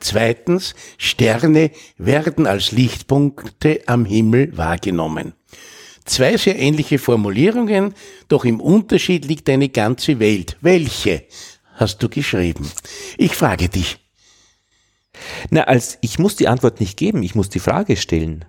[0.00, 5.34] Zweitens, Sterne werden als Lichtpunkte am Himmel wahrgenommen.
[6.04, 7.94] Zwei sehr ähnliche Formulierungen,
[8.26, 10.56] doch im Unterschied liegt eine ganze Welt.
[10.62, 11.26] Welche
[11.74, 12.68] hast du geschrieben?
[13.16, 14.00] Ich frage dich.
[15.50, 18.46] Na, als ich muss die Antwort nicht geben, ich muss die Frage stellen.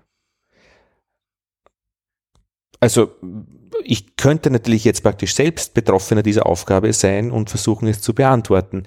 [2.79, 3.11] Also
[3.84, 8.84] ich könnte natürlich jetzt praktisch selbst Betroffener dieser Aufgabe sein und versuchen es zu beantworten.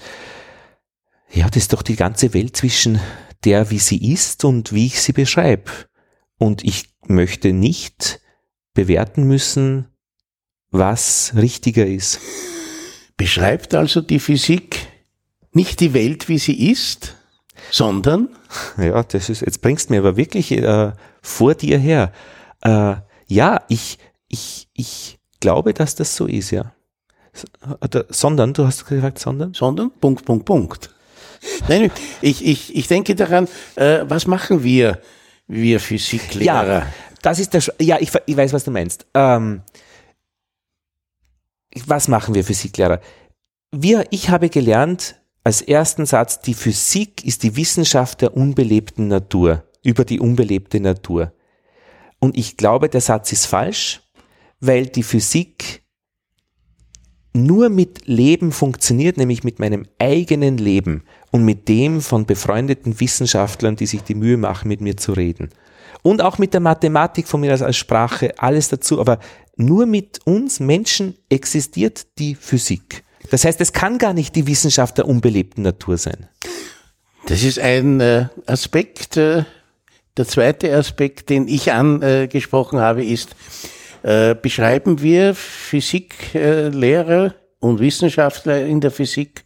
[1.31, 3.01] Ja, das ist doch die ganze Welt zwischen
[3.45, 5.71] der, wie sie ist und wie ich sie beschreibe.
[6.39, 8.21] Und ich möchte nicht
[8.73, 9.89] bewerten müssen,
[10.71, 12.21] was richtiger ist.
[13.17, 14.89] Beschreibt also die Physik
[15.53, 17.15] nicht die Welt, wie sie ist,
[17.71, 18.29] sondern?
[18.79, 20.93] Ja, das ist, jetzt bringst du mir aber wirklich äh,
[21.23, 22.13] vor dir her.
[22.61, 23.99] Äh, ja, ich,
[24.35, 26.75] ich, ich glaube, dass das so ist, ja.
[28.11, 29.55] Sondern, du hast gesagt, sondern?
[29.55, 30.91] Sondern, Punkt, Punkt, Punkt.
[31.69, 35.01] Nein, ich, ich, ich denke daran, äh, was machen wir,
[35.47, 36.79] wir Physiklehrer?
[36.81, 36.87] Ja,
[37.23, 39.07] das ist der, Sch ja, ich, ich weiß, was du meinst.
[39.15, 39.63] Ähm,
[41.87, 43.01] was machen wir Physiklehrer?
[43.73, 49.65] Wir, ich habe gelernt, als ersten Satz, die Physik ist die Wissenschaft der unbelebten Natur,
[49.83, 51.33] über die unbelebte Natur.
[52.21, 54.04] Und ich glaube, der Satz ist falsch,
[54.67, 55.83] weil die Physik
[57.33, 61.03] nur mit Leben funktioniert, nämlich mit meinem eigenen Leben
[61.33, 65.51] und mit dem von befreundeten Wissenschaftlern, die sich die Mühe machen, mit mir zu reden.
[66.03, 69.01] Und auch mit der Mathematik von mir als, als Sprache, alles dazu.
[69.01, 69.19] Aber
[69.57, 73.03] nur mit uns Menschen existiert die Physik.
[73.31, 76.29] Das heißt, es kann gar nicht die Wissenschaft der unbelebten Natur sein.
[77.27, 79.45] Das ist ein äh, Aspekt, äh,
[80.17, 83.35] der zweite Aspekt, den ich angesprochen habe, ist,
[84.05, 89.45] äh, beschreiben wir Physiklehrer und Wissenschaftler in der Physik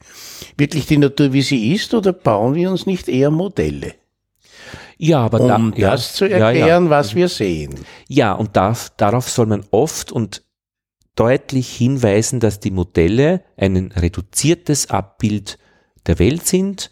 [0.56, 3.94] wirklich die Natur, wie sie ist, oder bauen wir uns nicht eher Modelle?
[4.96, 6.90] Ja, aber um da, das zu erklären, ja, ja.
[6.90, 7.76] was wir sehen.
[8.08, 10.42] Ja, und darf, darauf soll man oft und
[11.14, 15.56] deutlich hinweisen, dass die Modelle ein reduziertes Abbild
[16.08, 16.90] der Welt sind,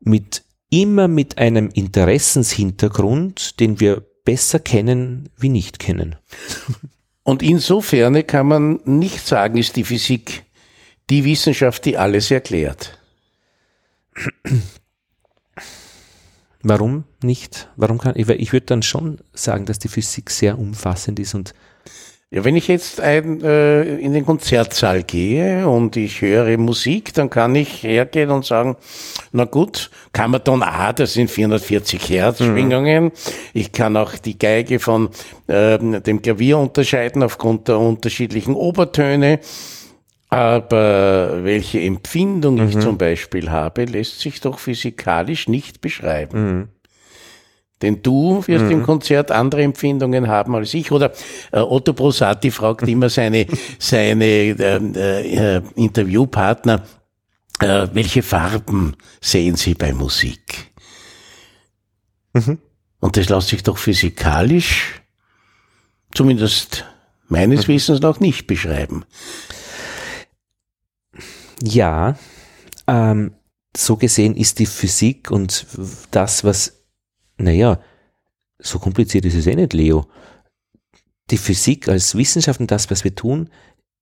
[0.00, 6.16] mit immer mit einem Interessenshintergrund, den wir besser kennen wie nicht kennen.
[7.24, 10.44] Und insofern kann man nicht sagen, ist die Physik
[11.10, 12.98] die Wissenschaft, die alles erklärt.
[16.62, 17.68] Warum nicht?
[17.76, 18.28] Warum kann ich?
[18.28, 21.54] Ich würde dann schon sagen, dass die Physik sehr umfassend ist und
[22.34, 27.28] ja, wenn ich jetzt ein, äh, in den Konzertsaal gehe und ich höre Musik, dann
[27.28, 28.76] kann ich hergehen und sagen,
[29.32, 32.44] na gut, Kammerton A, das sind 440 Hertz mhm.
[32.46, 33.04] Schwingungen.
[33.04, 33.12] Mhm.
[33.52, 35.10] Ich kann auch die Geige von
[35.46, 39.38] äh, dem Klavier unterscheiden aufgrund der unterschiedlichen Obertöne.
[40.30, 42.68] Aber welche Empfindung mhm.
[42.70, 46.56] ich zum Beispiel habe, lässt sich doch physikalisch nicht beschreiben.
[46.56, 46.68] Mhm.
[47.82, 48.70] Denn du wirst mhm.
[48.70, 50.92] im Konzert andere Empfindungen haben als ich.
[50.92, 51.12] Oder
[51.50, 53.46] äh, Otto Brosati fragt immer seine,
[53.78, 56.84] seine äh, äh, Interviewpartner,
[57.60, 60.72] äh, welche Farben sehen sie bei Musik?
[62.32, 62.58] Mhm.
[63.00, 65.02] Und das lässt sich doch physikalisch,
[66.14, 66.84] zumindest
[67.28, 67.72] meines mhm.
[67.72, 69.04] Wissens noch nicht beschreiben.
[71.60, 72.16] Ja,
[72.86, 73.32] ähm,
[73.76, 75.66] so gesehen ist die Physik und
[76.10, 76.81] das, was
[77.42, 77.80] naja,
[78.58, 80.06] so kompliziert ist es eh nicht, Leo.
[81.30, 83.50] Die Physik als Wissenschaft und das, was wir tun,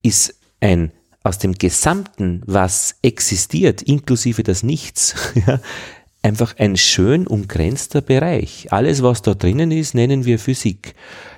[0.02, 5.14] ist ein aus dem Gesamten, was existiert, inklusive das Nichts,
[6.22, 8.72] einfach ein schön umgrenzter Bereich.
[8.72, 10.94] Alles, was da drinnen ist, nennen wir Physik.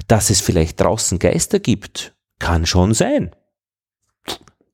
[0.06, 3.30] Dass es vielleicht draußen Geister gibt, kann schon sein.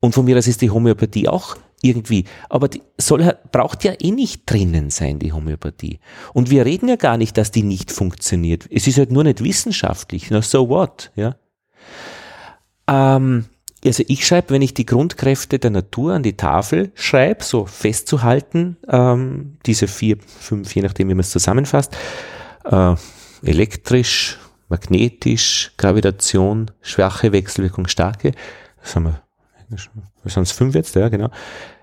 [0.01, 2.25] Und von mir aus ist die Homöopathie auch irgendwie.
[2.49, 6.01] Aber die soll, braucht ja eh nicht drinnen sein, die Homöopathie.
[6.35, 8.67] Und wir reden ja gar nicht, dass die nicht funktioniert.
[8.71, 10.31] Es ist halt nur nicht wissenschaftlich.
[10.31, 11.37] Na, so what, ja.
[12.89, 13.45] Ähm,
[13.85, 18.77] also ich schreibe, wenn ich die Grundkräfte der Natur an die Tafel schreibe, so festzuhalten,
[18.89, 21.97] ähm, diese vier, fünf, je nachdem, wie man es zusammenfasst,
[22.65, 22.95] äh,
[23.43, 28.33] elektrisch, magnetisch, Gravitation, schwache Wechselwirkung, starke,
[28.83, 29.28] das haben wir
[29.71, 31.31] es fünf jetzt, ja, genau,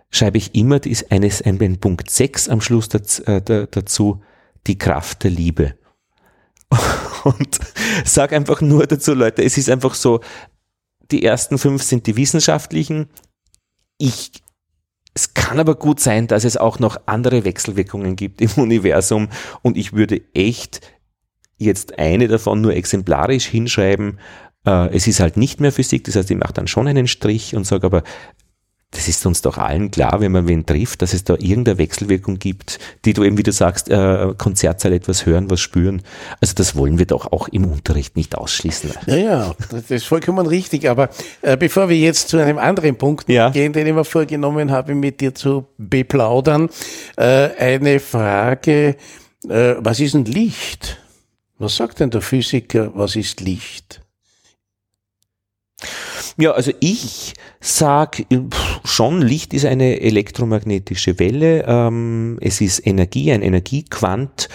[0.09, 4.23] schreibe ich immer ist eines, ein, Punkt 6 am Schluss äh, dazu,
[4.67, 5.75] die Kraft der Liebe.
[7.23, 7.59] Und
[8.03, 10.21] sag einfach nur dazu, Leute, es ist einfach so,
[11.11, 13.07] die ersten fünf sind die wissenschaftlichen.
[13.97, 14.31] Ich,
[15.13, 19.29] es kann aber gut sein, dass es auch noch andere Wechselwirkungen gibt im Universum
[19.61, 20.81] und ich würde echt
[21.57, 24.19] jetzt eine davon nur exemplarisch hinschreiben,
[24.65, 27.55] äh, es ist halt nicht mehr Physik, das heißt, ich mache dann schon einen Strich
[27.55, 28.03] und sage aber,
[28.95, 32.39] das ist uns doch allen klar, wenn man wen trifft, dass es da irgendeine Wechselwirkung
[32.39, 36.01] gibt, die du eben, wie du sagst, äh, Konzertsaal etwas hören, was spüren.
[36.39, 38.91] Also das wollen wir doch auch im Unterricht nicht ausschließen.
[39.07, 40.89] Ja, ja, das ist vollkommen richtig.
[40.89, 41.09] Aber
[41.41, 43.49] äh, bevor wir jetzt zu einem anderen Punkt ja.
[43.49, 46.69] gehen, den ich mir vorgenommen habe, mit dir zu beplaudern,
[47.17, 48.95] äh, eine Frage,
[49.49, 50.99] äh, was ist ein Licht?
[51.57, 54.04] Was sagt denn der Physiker, was ist Licht?
[56.37, 58.25] Ja, also ich sag
[58.83, 61.65] schon, Licht ist eine elektromagnetische Welle.
[61.67, 64.49] Ähm, es ist Energie, ein Energiequant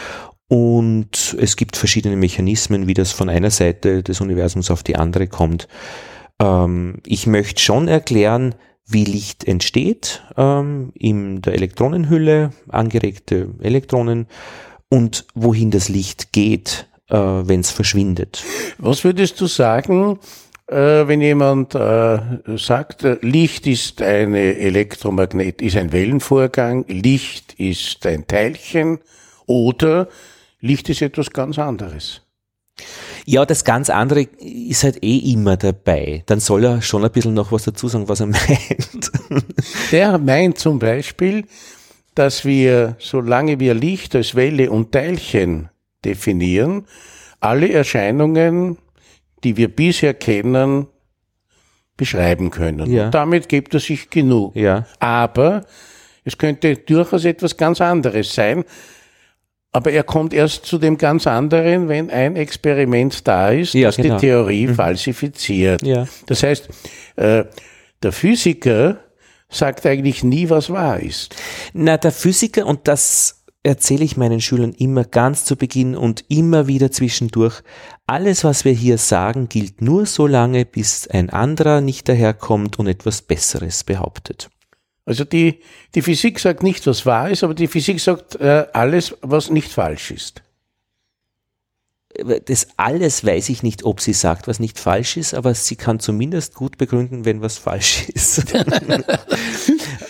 [0.49, 5.29] und es gibt verschiedene Mechanismen, wie das von einer Seite des Universums auf die andere
[5.29, 5.69] kommt.
[6.41, 8.55] Ähm, ich möchte schon erklären,
[8.85, 14.27] wie Licht entsteht ähm, in der Elektronenhülle, angeregte Elektronen
[14.89, 18.43] und wohin das Licht geht, äh, wenn es verschwindet.
[18.79, 20.19] Was würdest du sagen, äh,
[20.77, 22.21] wenn jemand äh,
[22.57, 29.01] sagt, äh, Licht ist eine Elektromagnet, ist ein Wellenvorgang, Licht ist ein Teilchen
[29.47, 30.09] oder
[30.61, 32.23] Licht ist etwas ganz anderes.
[33.27, 36.23] Ja, das ganz andere ist halt eh immer dabei.
[36.27, 39.11] Dann soll er schon ein bisschen noch was dazu sagen, was er meint.
[39.93, 41.45] Der meint zum Beispiel,
[42.15, 45.69] dass wir, solange wir Licht als Welle und Teilchen
[46.05, 46.87] definieren,
[47.41, 48.79] alle Erscheinungen
[49.45, 50.87] die wir bisher kennen,
[51.97, 52.91] beschreiben können.
[52.91, 53.07] Ja.
[53.07, 54.57] Und damit gibt es sich genug.
[54.57, 54.87] Ja.
[54.99, 55.67] Aber
[56.25, 58.65] es könnte durchaus etwas ganz anderes sein.
[59.73, 63.97] Aber er kommt erst zu dem ganz anderen, wenn ein Experiment da ist, ja, das
[63.97, 64.17] genau.
[64.17, 64.75] die Theorie mhm.
[64.75, 65.83] falsifiziert.
[65.83, 66.09] Ja.
[66.27, 66.69] Das heißt,
[67.17, 67.45] äh,
[68.03, 68.99] der Physiker
[69.49, 71.37] sagt eigentlich nie, was wahr ist.
[71.73, 76.67] Na, der Physiker, und das erzähle ich meinen Schülern immer ganz zu Beginn und immer
[76.67, 77.63] wieder zwischendurch,
[78.07, 82.87] alles, was wir hier sagen, gilt nur so lange, bis ein anderer nicht daherkommt und
[82.87, 84.51] etwas Besseres behauptet.
[85.05, 85.61] Also die,
[85.95, 89.71] die Physik sagt nicht, was wahr ist, aber die Physik sagt äh, alles, was nicht
[89.71, 90.43] falsch ist
[92.47, 96.01] das alles weiß ich nicht, ob sie sagt, was nicht falsch ist, aber sie kann
[96.01, 98.53] zumindest gut begründen, wenn was falsch ist.
[98.55, 98.63] äh,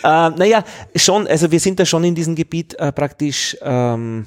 [0.02, 4.26] naja, schon, also wir sind da schon in diesem Gebiet äh, praktisch ähm,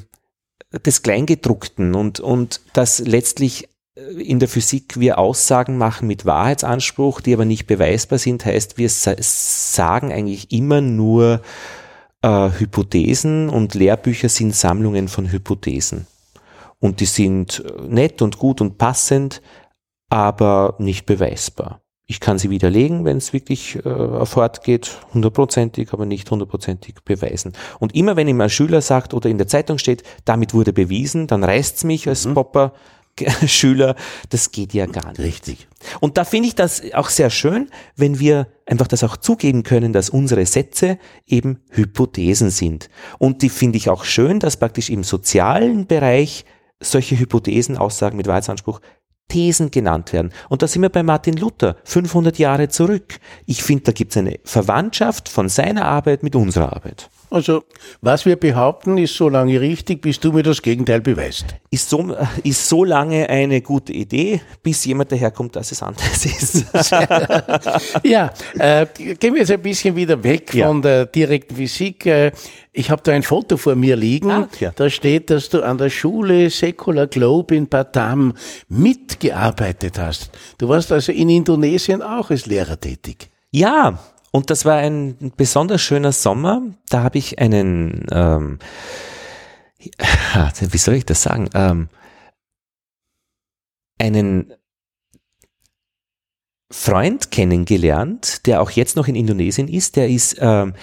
[0.86, 7.22] des Kleingedruckten und, und dass letztlich äh, in der Physik wir Aussagen machen mit Wahrheitsanspruch,
[7.22, 11.42] die aber nicht beweisbar sind, heißt, wir sagen eigentlich immer nur
[12.22, 16.08] äh, Hypothesen und Lehrbücher sind Sammlungen von Hypothesen
[16.84, 19.42] und die sind äh, nett und gut und passend,
[20.10, 21.82] aber nicht beweisbar.
[22.08, 27.54] Ich kann sie widerlegen, wenn es wirklich äh, fortgeht, hundertprozentig, aber nicht hundertprozentig beweisen.
[27.80, 31.26] Und immer wenn ihm ein Schüler sagt oder in der Zeitung steht, damit wurde bewiesen,
[31.28, 32.34] dann reißt's mich als mhm.
[32.34, 32.74] Popper,
[33.48, 33.96] Schüler,
[34.30, 35.20] das geht ja gar nicht.
[35.20, 35.70] Richtig.
[36.02, 39.94] Und da finde ich das auch sehr schön, wenn wir einfach das auch zugeben können,
[39.94, 42.90] dass unsere Sätze eben Hypothesen sind.
[43.20, 46.44] Und die finde ich auch schön, dass praktisch im sozialen Bereich
[46.84, 48.80] solche Hypothesen, Aussagen mit Wahrheitsanspruch
[49.30, 50.32] Thesen genannt werden.
[50.50, 53.20] Und da sind wir bei Martin Luther, 500 Jahre zurück.
[53.46, 57.10] Ich finde, da gibt es eine Verwandtschaft von seiner Arbeit mit unserer Arbeit.
[57.34, 57.64] Also,
[58.00, 61.46] was wir behaupten, ist so lange richtig, bis du mir das Gegenteil beweist.
[61.72, 66.66] Ist so, ist so lange eine gute Idee, bis jemand daherkommt, dass es anders ist.
[68.04, 70.68] ja, äh, gehen wir jetzt ein bisschen wieder weg ja.
[70.68, 72.06] von der direkten Physik.
[72.06, 72.34] Äh,
[72.72, 74.30] ich habe da ein Foto vor mir liegen.
[74.30, 74.72] Ah, ja.
[74.76, 78.34] Da steht, dass du an der Schule Secular Globe in Batam
[78.70, 80.30] mitgearbeitet hast.
[80.60, 83.32] Du warst also in Indonesien auch als Lehrer tätig.
[83.50, 83.98] Ja,
[84.36, 86.64] und das war ein besonders schöner Sommer.
[86.90, 88.58] Da habe ich einen, ähm,
[90.60, 91.88] wie soll ich das sagen, ähm,
[94.00, 94.52] einen
[96.72, 99.98] Freund kennengelernt, der auch jetzt noch in Indonesien ist.
[99.98, 100.74] Der ist, ähm,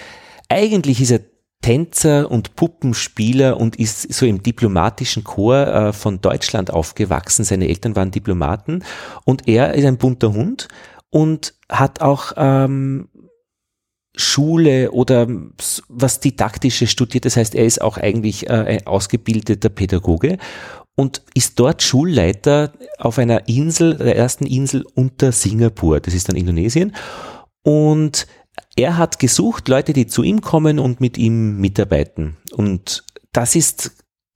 [0.47, 1.19] eigentlich ist er
[1.61, 7.43] Tänzer und Puppenspieler und ist so im diplomatischen Chor äh, von Deutschland aufgewachsen.
[7.43, 8.85] Seine Eltern waren Diplomaten
[9.25, 10.69] und er ist ein bunter Hund
[11.09, 13.09] und hat auch ähm,
[14.15, 15.27] Schule oder
[15.87, 17.25] was Didaktisches studiert.
[17.25, 20.37] Das heißt, er ist auch eigentlich äh, ein ausgebildeter Pädagoge
[20.95, 25.99] und ist dort Schulleiter auf einer Insel, der ersten Insel unter Singapur.
[25.99, 26.93] Das ist dann Indonesien.
[27.63, 28.27] Und
[28.75, 32.37] er hat gesucht Leute, die zu ihm kommen und mit ihm mitarbeiten.
[32.51, 33.91] Und das ist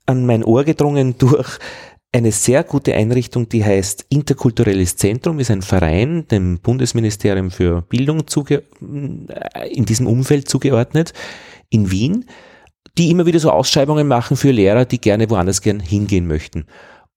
[0.06, 1.60] an mein Ohr gedrungen durch
[2.16, 8.28] eine sehr gute Einrichtung, die heißt Interkulturelles Zentrum, ist ein Verein dem Bundesministerium für Bildung
[8.28, 11.14] zuge äh, in diesem Umfeld zugeordnet
[11.70, 12.26] in Wien,
[12.98, 16.66] die immer wieder so Ausschreibungen machen für Lehrer, die gerne woanders gern hingehen möchten.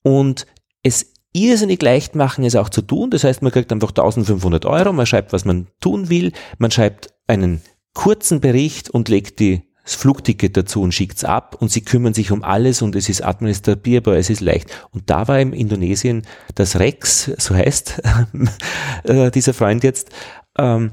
[0.02, 0.46] Und
[0.82, 3.10] es irrsinnig leicht machen, es auch zu tun.
[3.10, 7.14] Das heißt, man kriegt einfach 1500 Euro, man schreibt, was man tun will, man schreibt
[7.26, 7.62] einen
[7.94, 12.30] kurzen Bericht und legt die das Flugticket dazu und schickt's ab und sie kümmern sich
[12.30, 14.68] um alles und es ist administrierbar, es ist leicht.
[14.90, 18.02] Und da war in Indonesien das Rex, so heißt
[19.04, 20.10] äh, dieser Freund jetzt,
[20.58, 20.92] ähm,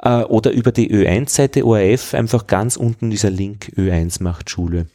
[0.02, 4.86] äh, oder über die Ö1-Seite ORF einfach ganz unten dieser Link Ö1 macht Schule.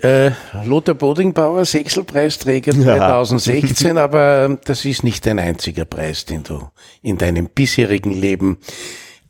[0.00, 0.32] Äh,
[0.64, 4.04] Lothar Bodingbauer, Sechselpreisträger 2016, ja.
[4.04, 6.68] aber das ist nicht dein einziger Preis, den du
[7.02, 8.58] in deinem bisherigen Leben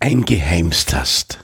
[0.01, 1.39] eingeheimst hast.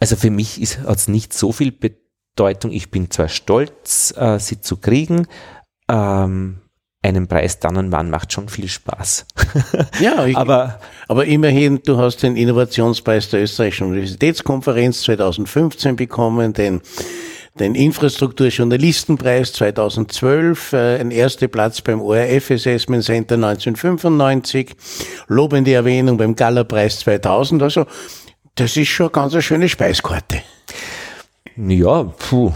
[0.00, 2.72] Also für mich hat es nicht so viel Bedeutung.
[2.72, 5.26] Ich bin zwar stolz, äh, sie zu kriegen,
[5.88, 6.60] ähm,
[7.04, 9.26] einen Preis dann und wann macht schon viel Spaß.
[10.00, 16.80] Ja, ich, aber, aber immerhin, du hast den Innovationspreis der Österreichischen Universitätskonferenz 2015 bekommen, den
[17.58, 24.74] den Infrastrukturjournalistenpreis 2012, äh, ein erster Platz beim ORF Assessment Center 1995,
[25.28, 27.62] lobende Erwähnung beim Gallerpreis 2000.
[27.62, 27.86] Also
[28.56, 30.42] das ist schon eine ganz schöne Speiskarte.
[31.56, 32.52] Ja, puh,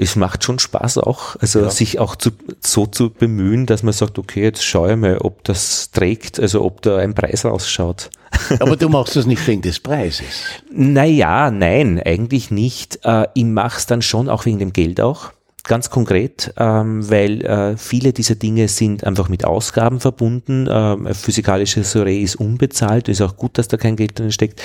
[0.00, 1.70] es macht schon Spaß auch, also ja.
[1.70, 2.30] sich auch zu,
[2.60, 6.64] so zu bemühen, dass man sagt, okay, jetzt schaue ich mal, ob das trägt, also
[6.64, 8.08] ob da ein Preis rausschaut.
[8.60, 10.24] Aber du machst das nicht wegen des Preises.
[10.72, 13.00] Naja, nein, eigentlich nicht.
[13.04, 15.32] Äh, ich mache es dann schon auch wegen dem Geld auch.
[15.64, 20.66] Ganz konkret, ähm, weil äh, viele dieser Dinge sind einfach mit Ausgaben verbunden.
[20.70, 24.62] Ähm, physikalisches Array ist unbezahlt, ist auch gut, dass da kein Geld drin steckt.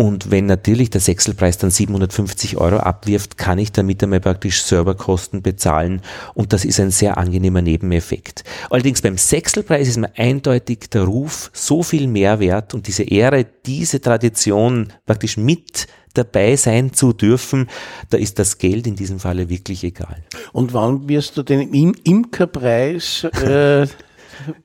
[0.00, 5.42] Und wenn natürlich der Sechselpreis dann 750 Euro abwirft, kann ich damit einmal praktisch Serverkosten
[5.42, 6.02] bezahlen
[6.34, 8.44] und das ist ein sehr angenehmer Nebeneffekt.
[8.70, 13.44] Allerdings beim Sechselpreis ist mir eindeutig der Ruf so viel mehr wert und diese Ehre,
[13.66, 17.68] diese Tradition praktisch mit dabei sein zu dürfen,
[18.10, 20.22] da ist das Geld in diesem Falle wirklich egal.
[20.52, 23.88] Und wann wirst du den Im Imkerpreis äh,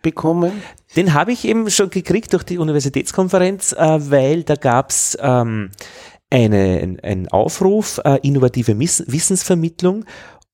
[0.01, 0.51] bekommen?
[0.95, 5.71] Den habe ich eben schon gekriegt durch die Universitätskonferenz, äh, weil da gab's ähm,
[6.29, 10.05] eine, einen Aufruf, äh, innovative Miss Wissensvermittlung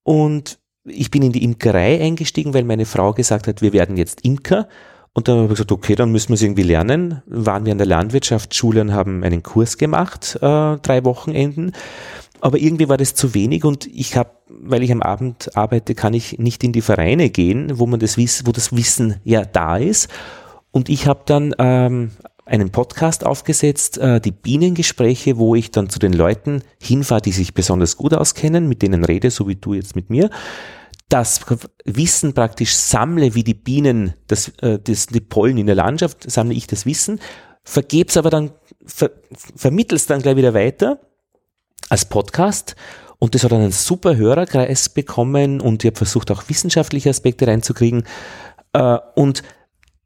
[0.04, 4.22] und ich bin in die Imkerei eingestiegen, weil meine Frau gesagt hat, wir werden jetzt
[4.26, 4.68] Imker.
[5.14, 7.22] Und dann habe ich gesagt, okay, dann müssen wir es irgendwie lernen.
[7.26, 11.74] Waren wir an der Landwirtschaftsschule und haben einen Kurs gemacht, äh, drei Wochenenden.
[12.42, 16.14] Aber irgendwie war das zu wenig und ich habe, weil ich am Abend arbeite, kann
[16.14, 19.78] ich nicht in die Vereine gehen, wo man das Wissen, wo das Wissen ja da
[19.78, 20.08] ist.
[20.72, 22.12] Und ich habe dann ähm,
[22.46, 27.54] einen Podcast aufgesetzt, äh, die Bienengespräche, wo ich dann zu den Leuten hinfahre, die sich
[27.54, 30.30] besonders gut auskennen, mit denen rede, so wie du jetzt mit mir,
[31.10, 31.42] das
[31.86, 36.54] Wissen praktisch sammle, wie die Bienen das, äh, das, die Pollen in der Landschaft, sammle
[36.54, 37.20] ich das Wissen,
[37.64, 38.52] vergeb's aber dann,
[38.86, 39.12] ver,
[39.56, 41.00] vermittel's dann gleich wieder weiter
[41.90, 42.76] als Podcast
[43.18, 48.04] und das hat einen super Hörerkreis bekommen und ich habe versucht auch wissenschaftliche Aspekte reinzukriegen
[48.74, 49.44] äh, und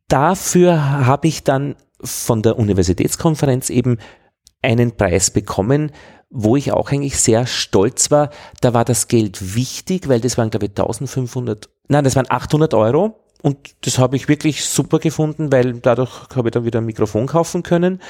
[0.07, 3.97] dafür habe ich dann von der Universitätskonferenz eben
[4.61, 5.91] einen Preis bekommen,
[6.29, 8.29] wo ich auch eigentlich sehr stolz war.
[8.61, 12.73] Da war das Geld wichtig, weil das waren, glaube ich, 1500 Nein, das waren 800
[12.73, 16.85] Euro und das habe ich wirklich super gefunden, weil dadurch habe ich dann wieder ein
[16.85, 18.01] Mikrofon kaufen können.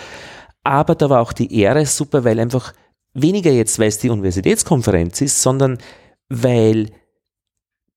[0.63, 2.73] Aber da war auch die Ehre super, weil einfach
[3.13, 5.77] weniger jetzt, weil es die Universitätskonferenz ist, sondern
[6.29, 6.91] weil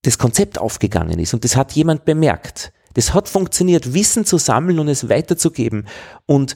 [0.03, 2.71] das Konzept aufgegangen ist und das hat jemand bemerkt.
[2.93, 5.87] Das hat funktioniert, Wissen zu sammeln und es weiterzugeben.
[6.25, 6.55] Und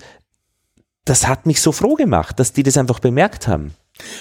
[1.05, 3.74] das hat mich so froh gemacht, dass die das einfach bemerkt haben.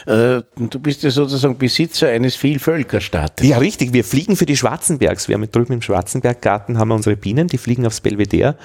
[0.06, 3.46] Äh, du bist ja sozusagen Besitzer eines Vielvölkerstaates.
[3.46, 3.92] Ja, richtig.
[3.92, 5.28] Wir fliegen für die Schwarzenbergs.
[5.28, 8.56] Wir haben drüben im Schwarzenberggarten haben wir unsere Bienen, die fliegen aufs Belvedere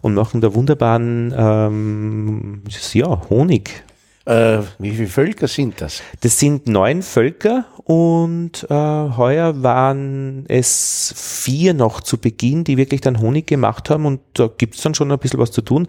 [0.00, 2.62] und machen da wunderbaren ähm,
[2.92, 3.84] ja, Honig.
[4.28, 6.02] Äh, wie viele Völker sind das?
[6.20, 13.00] Das sind neun Völker und äh, heuer waren es vier noch zu Beginn, die wirklich
[13.00, 15.88] dann Honig gemacht haben und da gibt es dann schon ein bisschen was zu tun.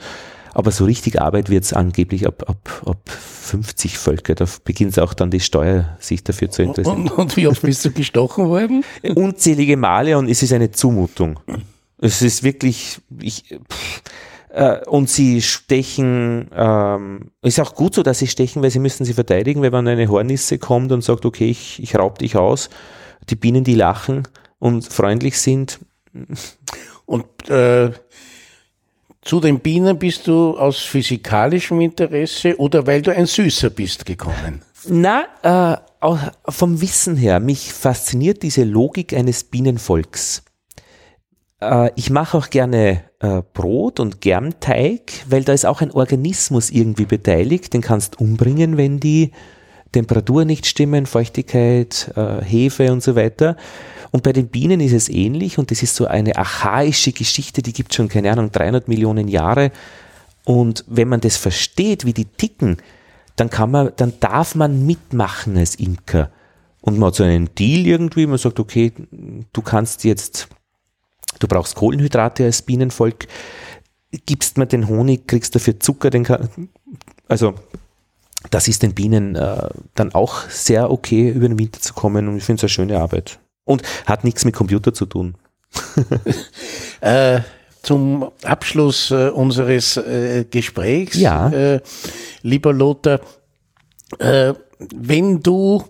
[0.53, 4.35] Aber so richtig Arbeit wird es angeblich ab, ab, ab 50 Völker.
[4.35, 7.09] Da beginnt auch dann die Steuer, sich dafür zu interessieren.
[7.09, 8.85] Und, und wie oft bist du gestochen worden?
[9.15, 11.41] Unzählige Male und es ist eine Zumutung.
[12.01, 14.01] Es ist wirklich, ich, pff,
[14.49, 19.05] äh, und sie stechen, ähm, ist auch gut so, dass sie stechen, weil sie müssen
[19.05, 22.69] sie verteidigen, wenn man eine Hornisse kommt und sagt, okay, ich, ich raub dich aus.
[23.29, 24.27] Die Bienen, die lachen
[24.57, 25.79] und freundlich sind.
[27.05, 27.91] Und äh,
[29.21, 34.63] zu den Bienen bist du aus physikalischem Interesse oder weil du ein Süßer bist gekommen?
[34.87, 35.77] Na, äh,
[36.47, 40.43] vom Wissen her, mich fasziniert diese Logik eines Bienenvolks.
[41.61, 46.69] Äh, ich mache auch gerne äh, Brot und Germteig, weil da ist auch ein Organismus
[46.69, 47.73] irgendwie beteiligt.
[47.73, 49.31] Den kannst umbringen, wenn die
[49.91, 53.57] Temperatur nicht stimmen, Feuchtigkeit, äh, Hefe und so weiter.
[54.11, 57.73] Und bei den Bienen ist es ähnlich und das ist so eine archaische Geschichte, die
[57.73, 59.71] gibt schon, keine Ahnung, 300 Millionen Jahre.
[60.45, 62.77] Und wenn man das versteht, wie die ticken,
[63.35, 66.31] dann kann man, dann darf man mitmachen als Imker.
[66.81, 68.93] Und man hat so einen Deal irgendwie, man sagt, okay,
[69.53, 70.47] du kannst jetzt,
[71.37, 73.27] du brauchst Kohlenhydrate als Bienenvolk,
[74.25, 76.25] gibst mir den Honig, kriegst dafür Zucker, den
[77.27, 77.53] also
[78.51, 82.37] das ist den Bienen äh, dann auch sehr okay, über den Winter zu kommen und
[82.37, 83.39] ich finde es eine schöne Arbeit.
[83.65, 85.35] Und hat nichts mit Computer zu tun.
[87.01, 87.41] äh,
[87.83, 91.49] zum Abschluss äh, unseres äh, Gesprächs, ja.
[91.49, 91.81] Äh,
[92.41, 93.19] lieber Lothar,
[94.17, 94.53] äh,
[94.95, 95.83] wenn du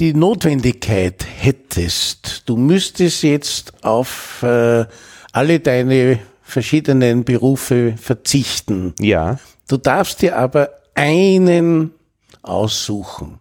[0.00, 4.86] die Notwendigkeit hättest, du müsstest jetzt auf äh,
[5.32, 8.94] alle deine verschiedenen Berufe verzichten.
[8.98, 9.38] Ja.
[9.68, 11.92] Du darfst dir aber einen
[12.42, 13.40] aussuchen.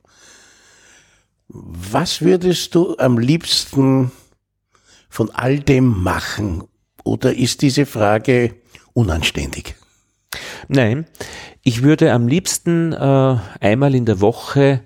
[1.48, 4.12] Was würdest du am liebsten
[5.10, 6.64] von all dem machen?
[7.04, 8.56] Oder ist diese Frage
[8.94, 9.76] unanständig?
[10.68, 11.06] Nein,
[11.62, 14.82] ich würde am liebsten äh, einmal in der Woche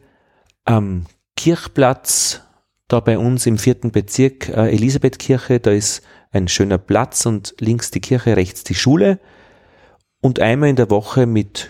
[0.66, 1.06] am
[1.38, 2.42] Kirchplatz,
[2.90, 7.92] da bei uns im vierten Bezirk, äh, Elisabethkirche, da ist ein schöner Platz und links
[7.92, 9.20] die Kirche, rechts die Schule.
[10.20, 11.70] Und einmal in der Woche mit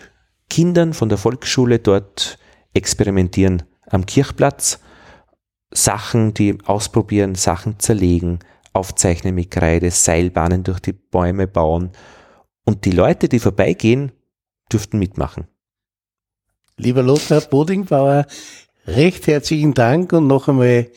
[0.49, 2.39] Kindern von der Volksschule dort
[2.73, 4.79] experimentieren am Kirchplatz.
[5.69, 8.39] Sachen, die ausprobieren, Sachen zerlegen,
[8.71, 11.91] aufzeichnen mit Kreide, Seilbahnen durch die Bäume bauen.
[12.63, 14.13] Und die Leute, die vorbeigehen,
[14.71, 15.45] dürften mitmachen.
[16.77, 18.27] Lieber Lothar Bodingbauer,
[18.87, 20.87] recht herzlichen Dank und noch einmal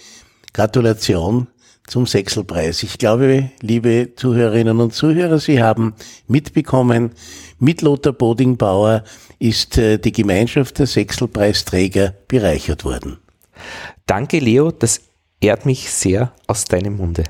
[0.52, 1.48] Gratulation
[1.86, 2.82] zum Sechselpreis.
[2.84, 5.94] Ich glaube, liebe Zuhörerinnen und Zuhörer, Sie haben
[6.28, 7.10] mitbekommen,
[7.58, 9.02] mit Lothar Bodingbauer
[9.38, 13.18] ist äh, die Gemeinschaft der Sechselpreisträger bereichert worden.
[14.06, 15.00] Danke, Leo, das
[15.40, 17.24] ehrt mich sehr aus deinem Munde.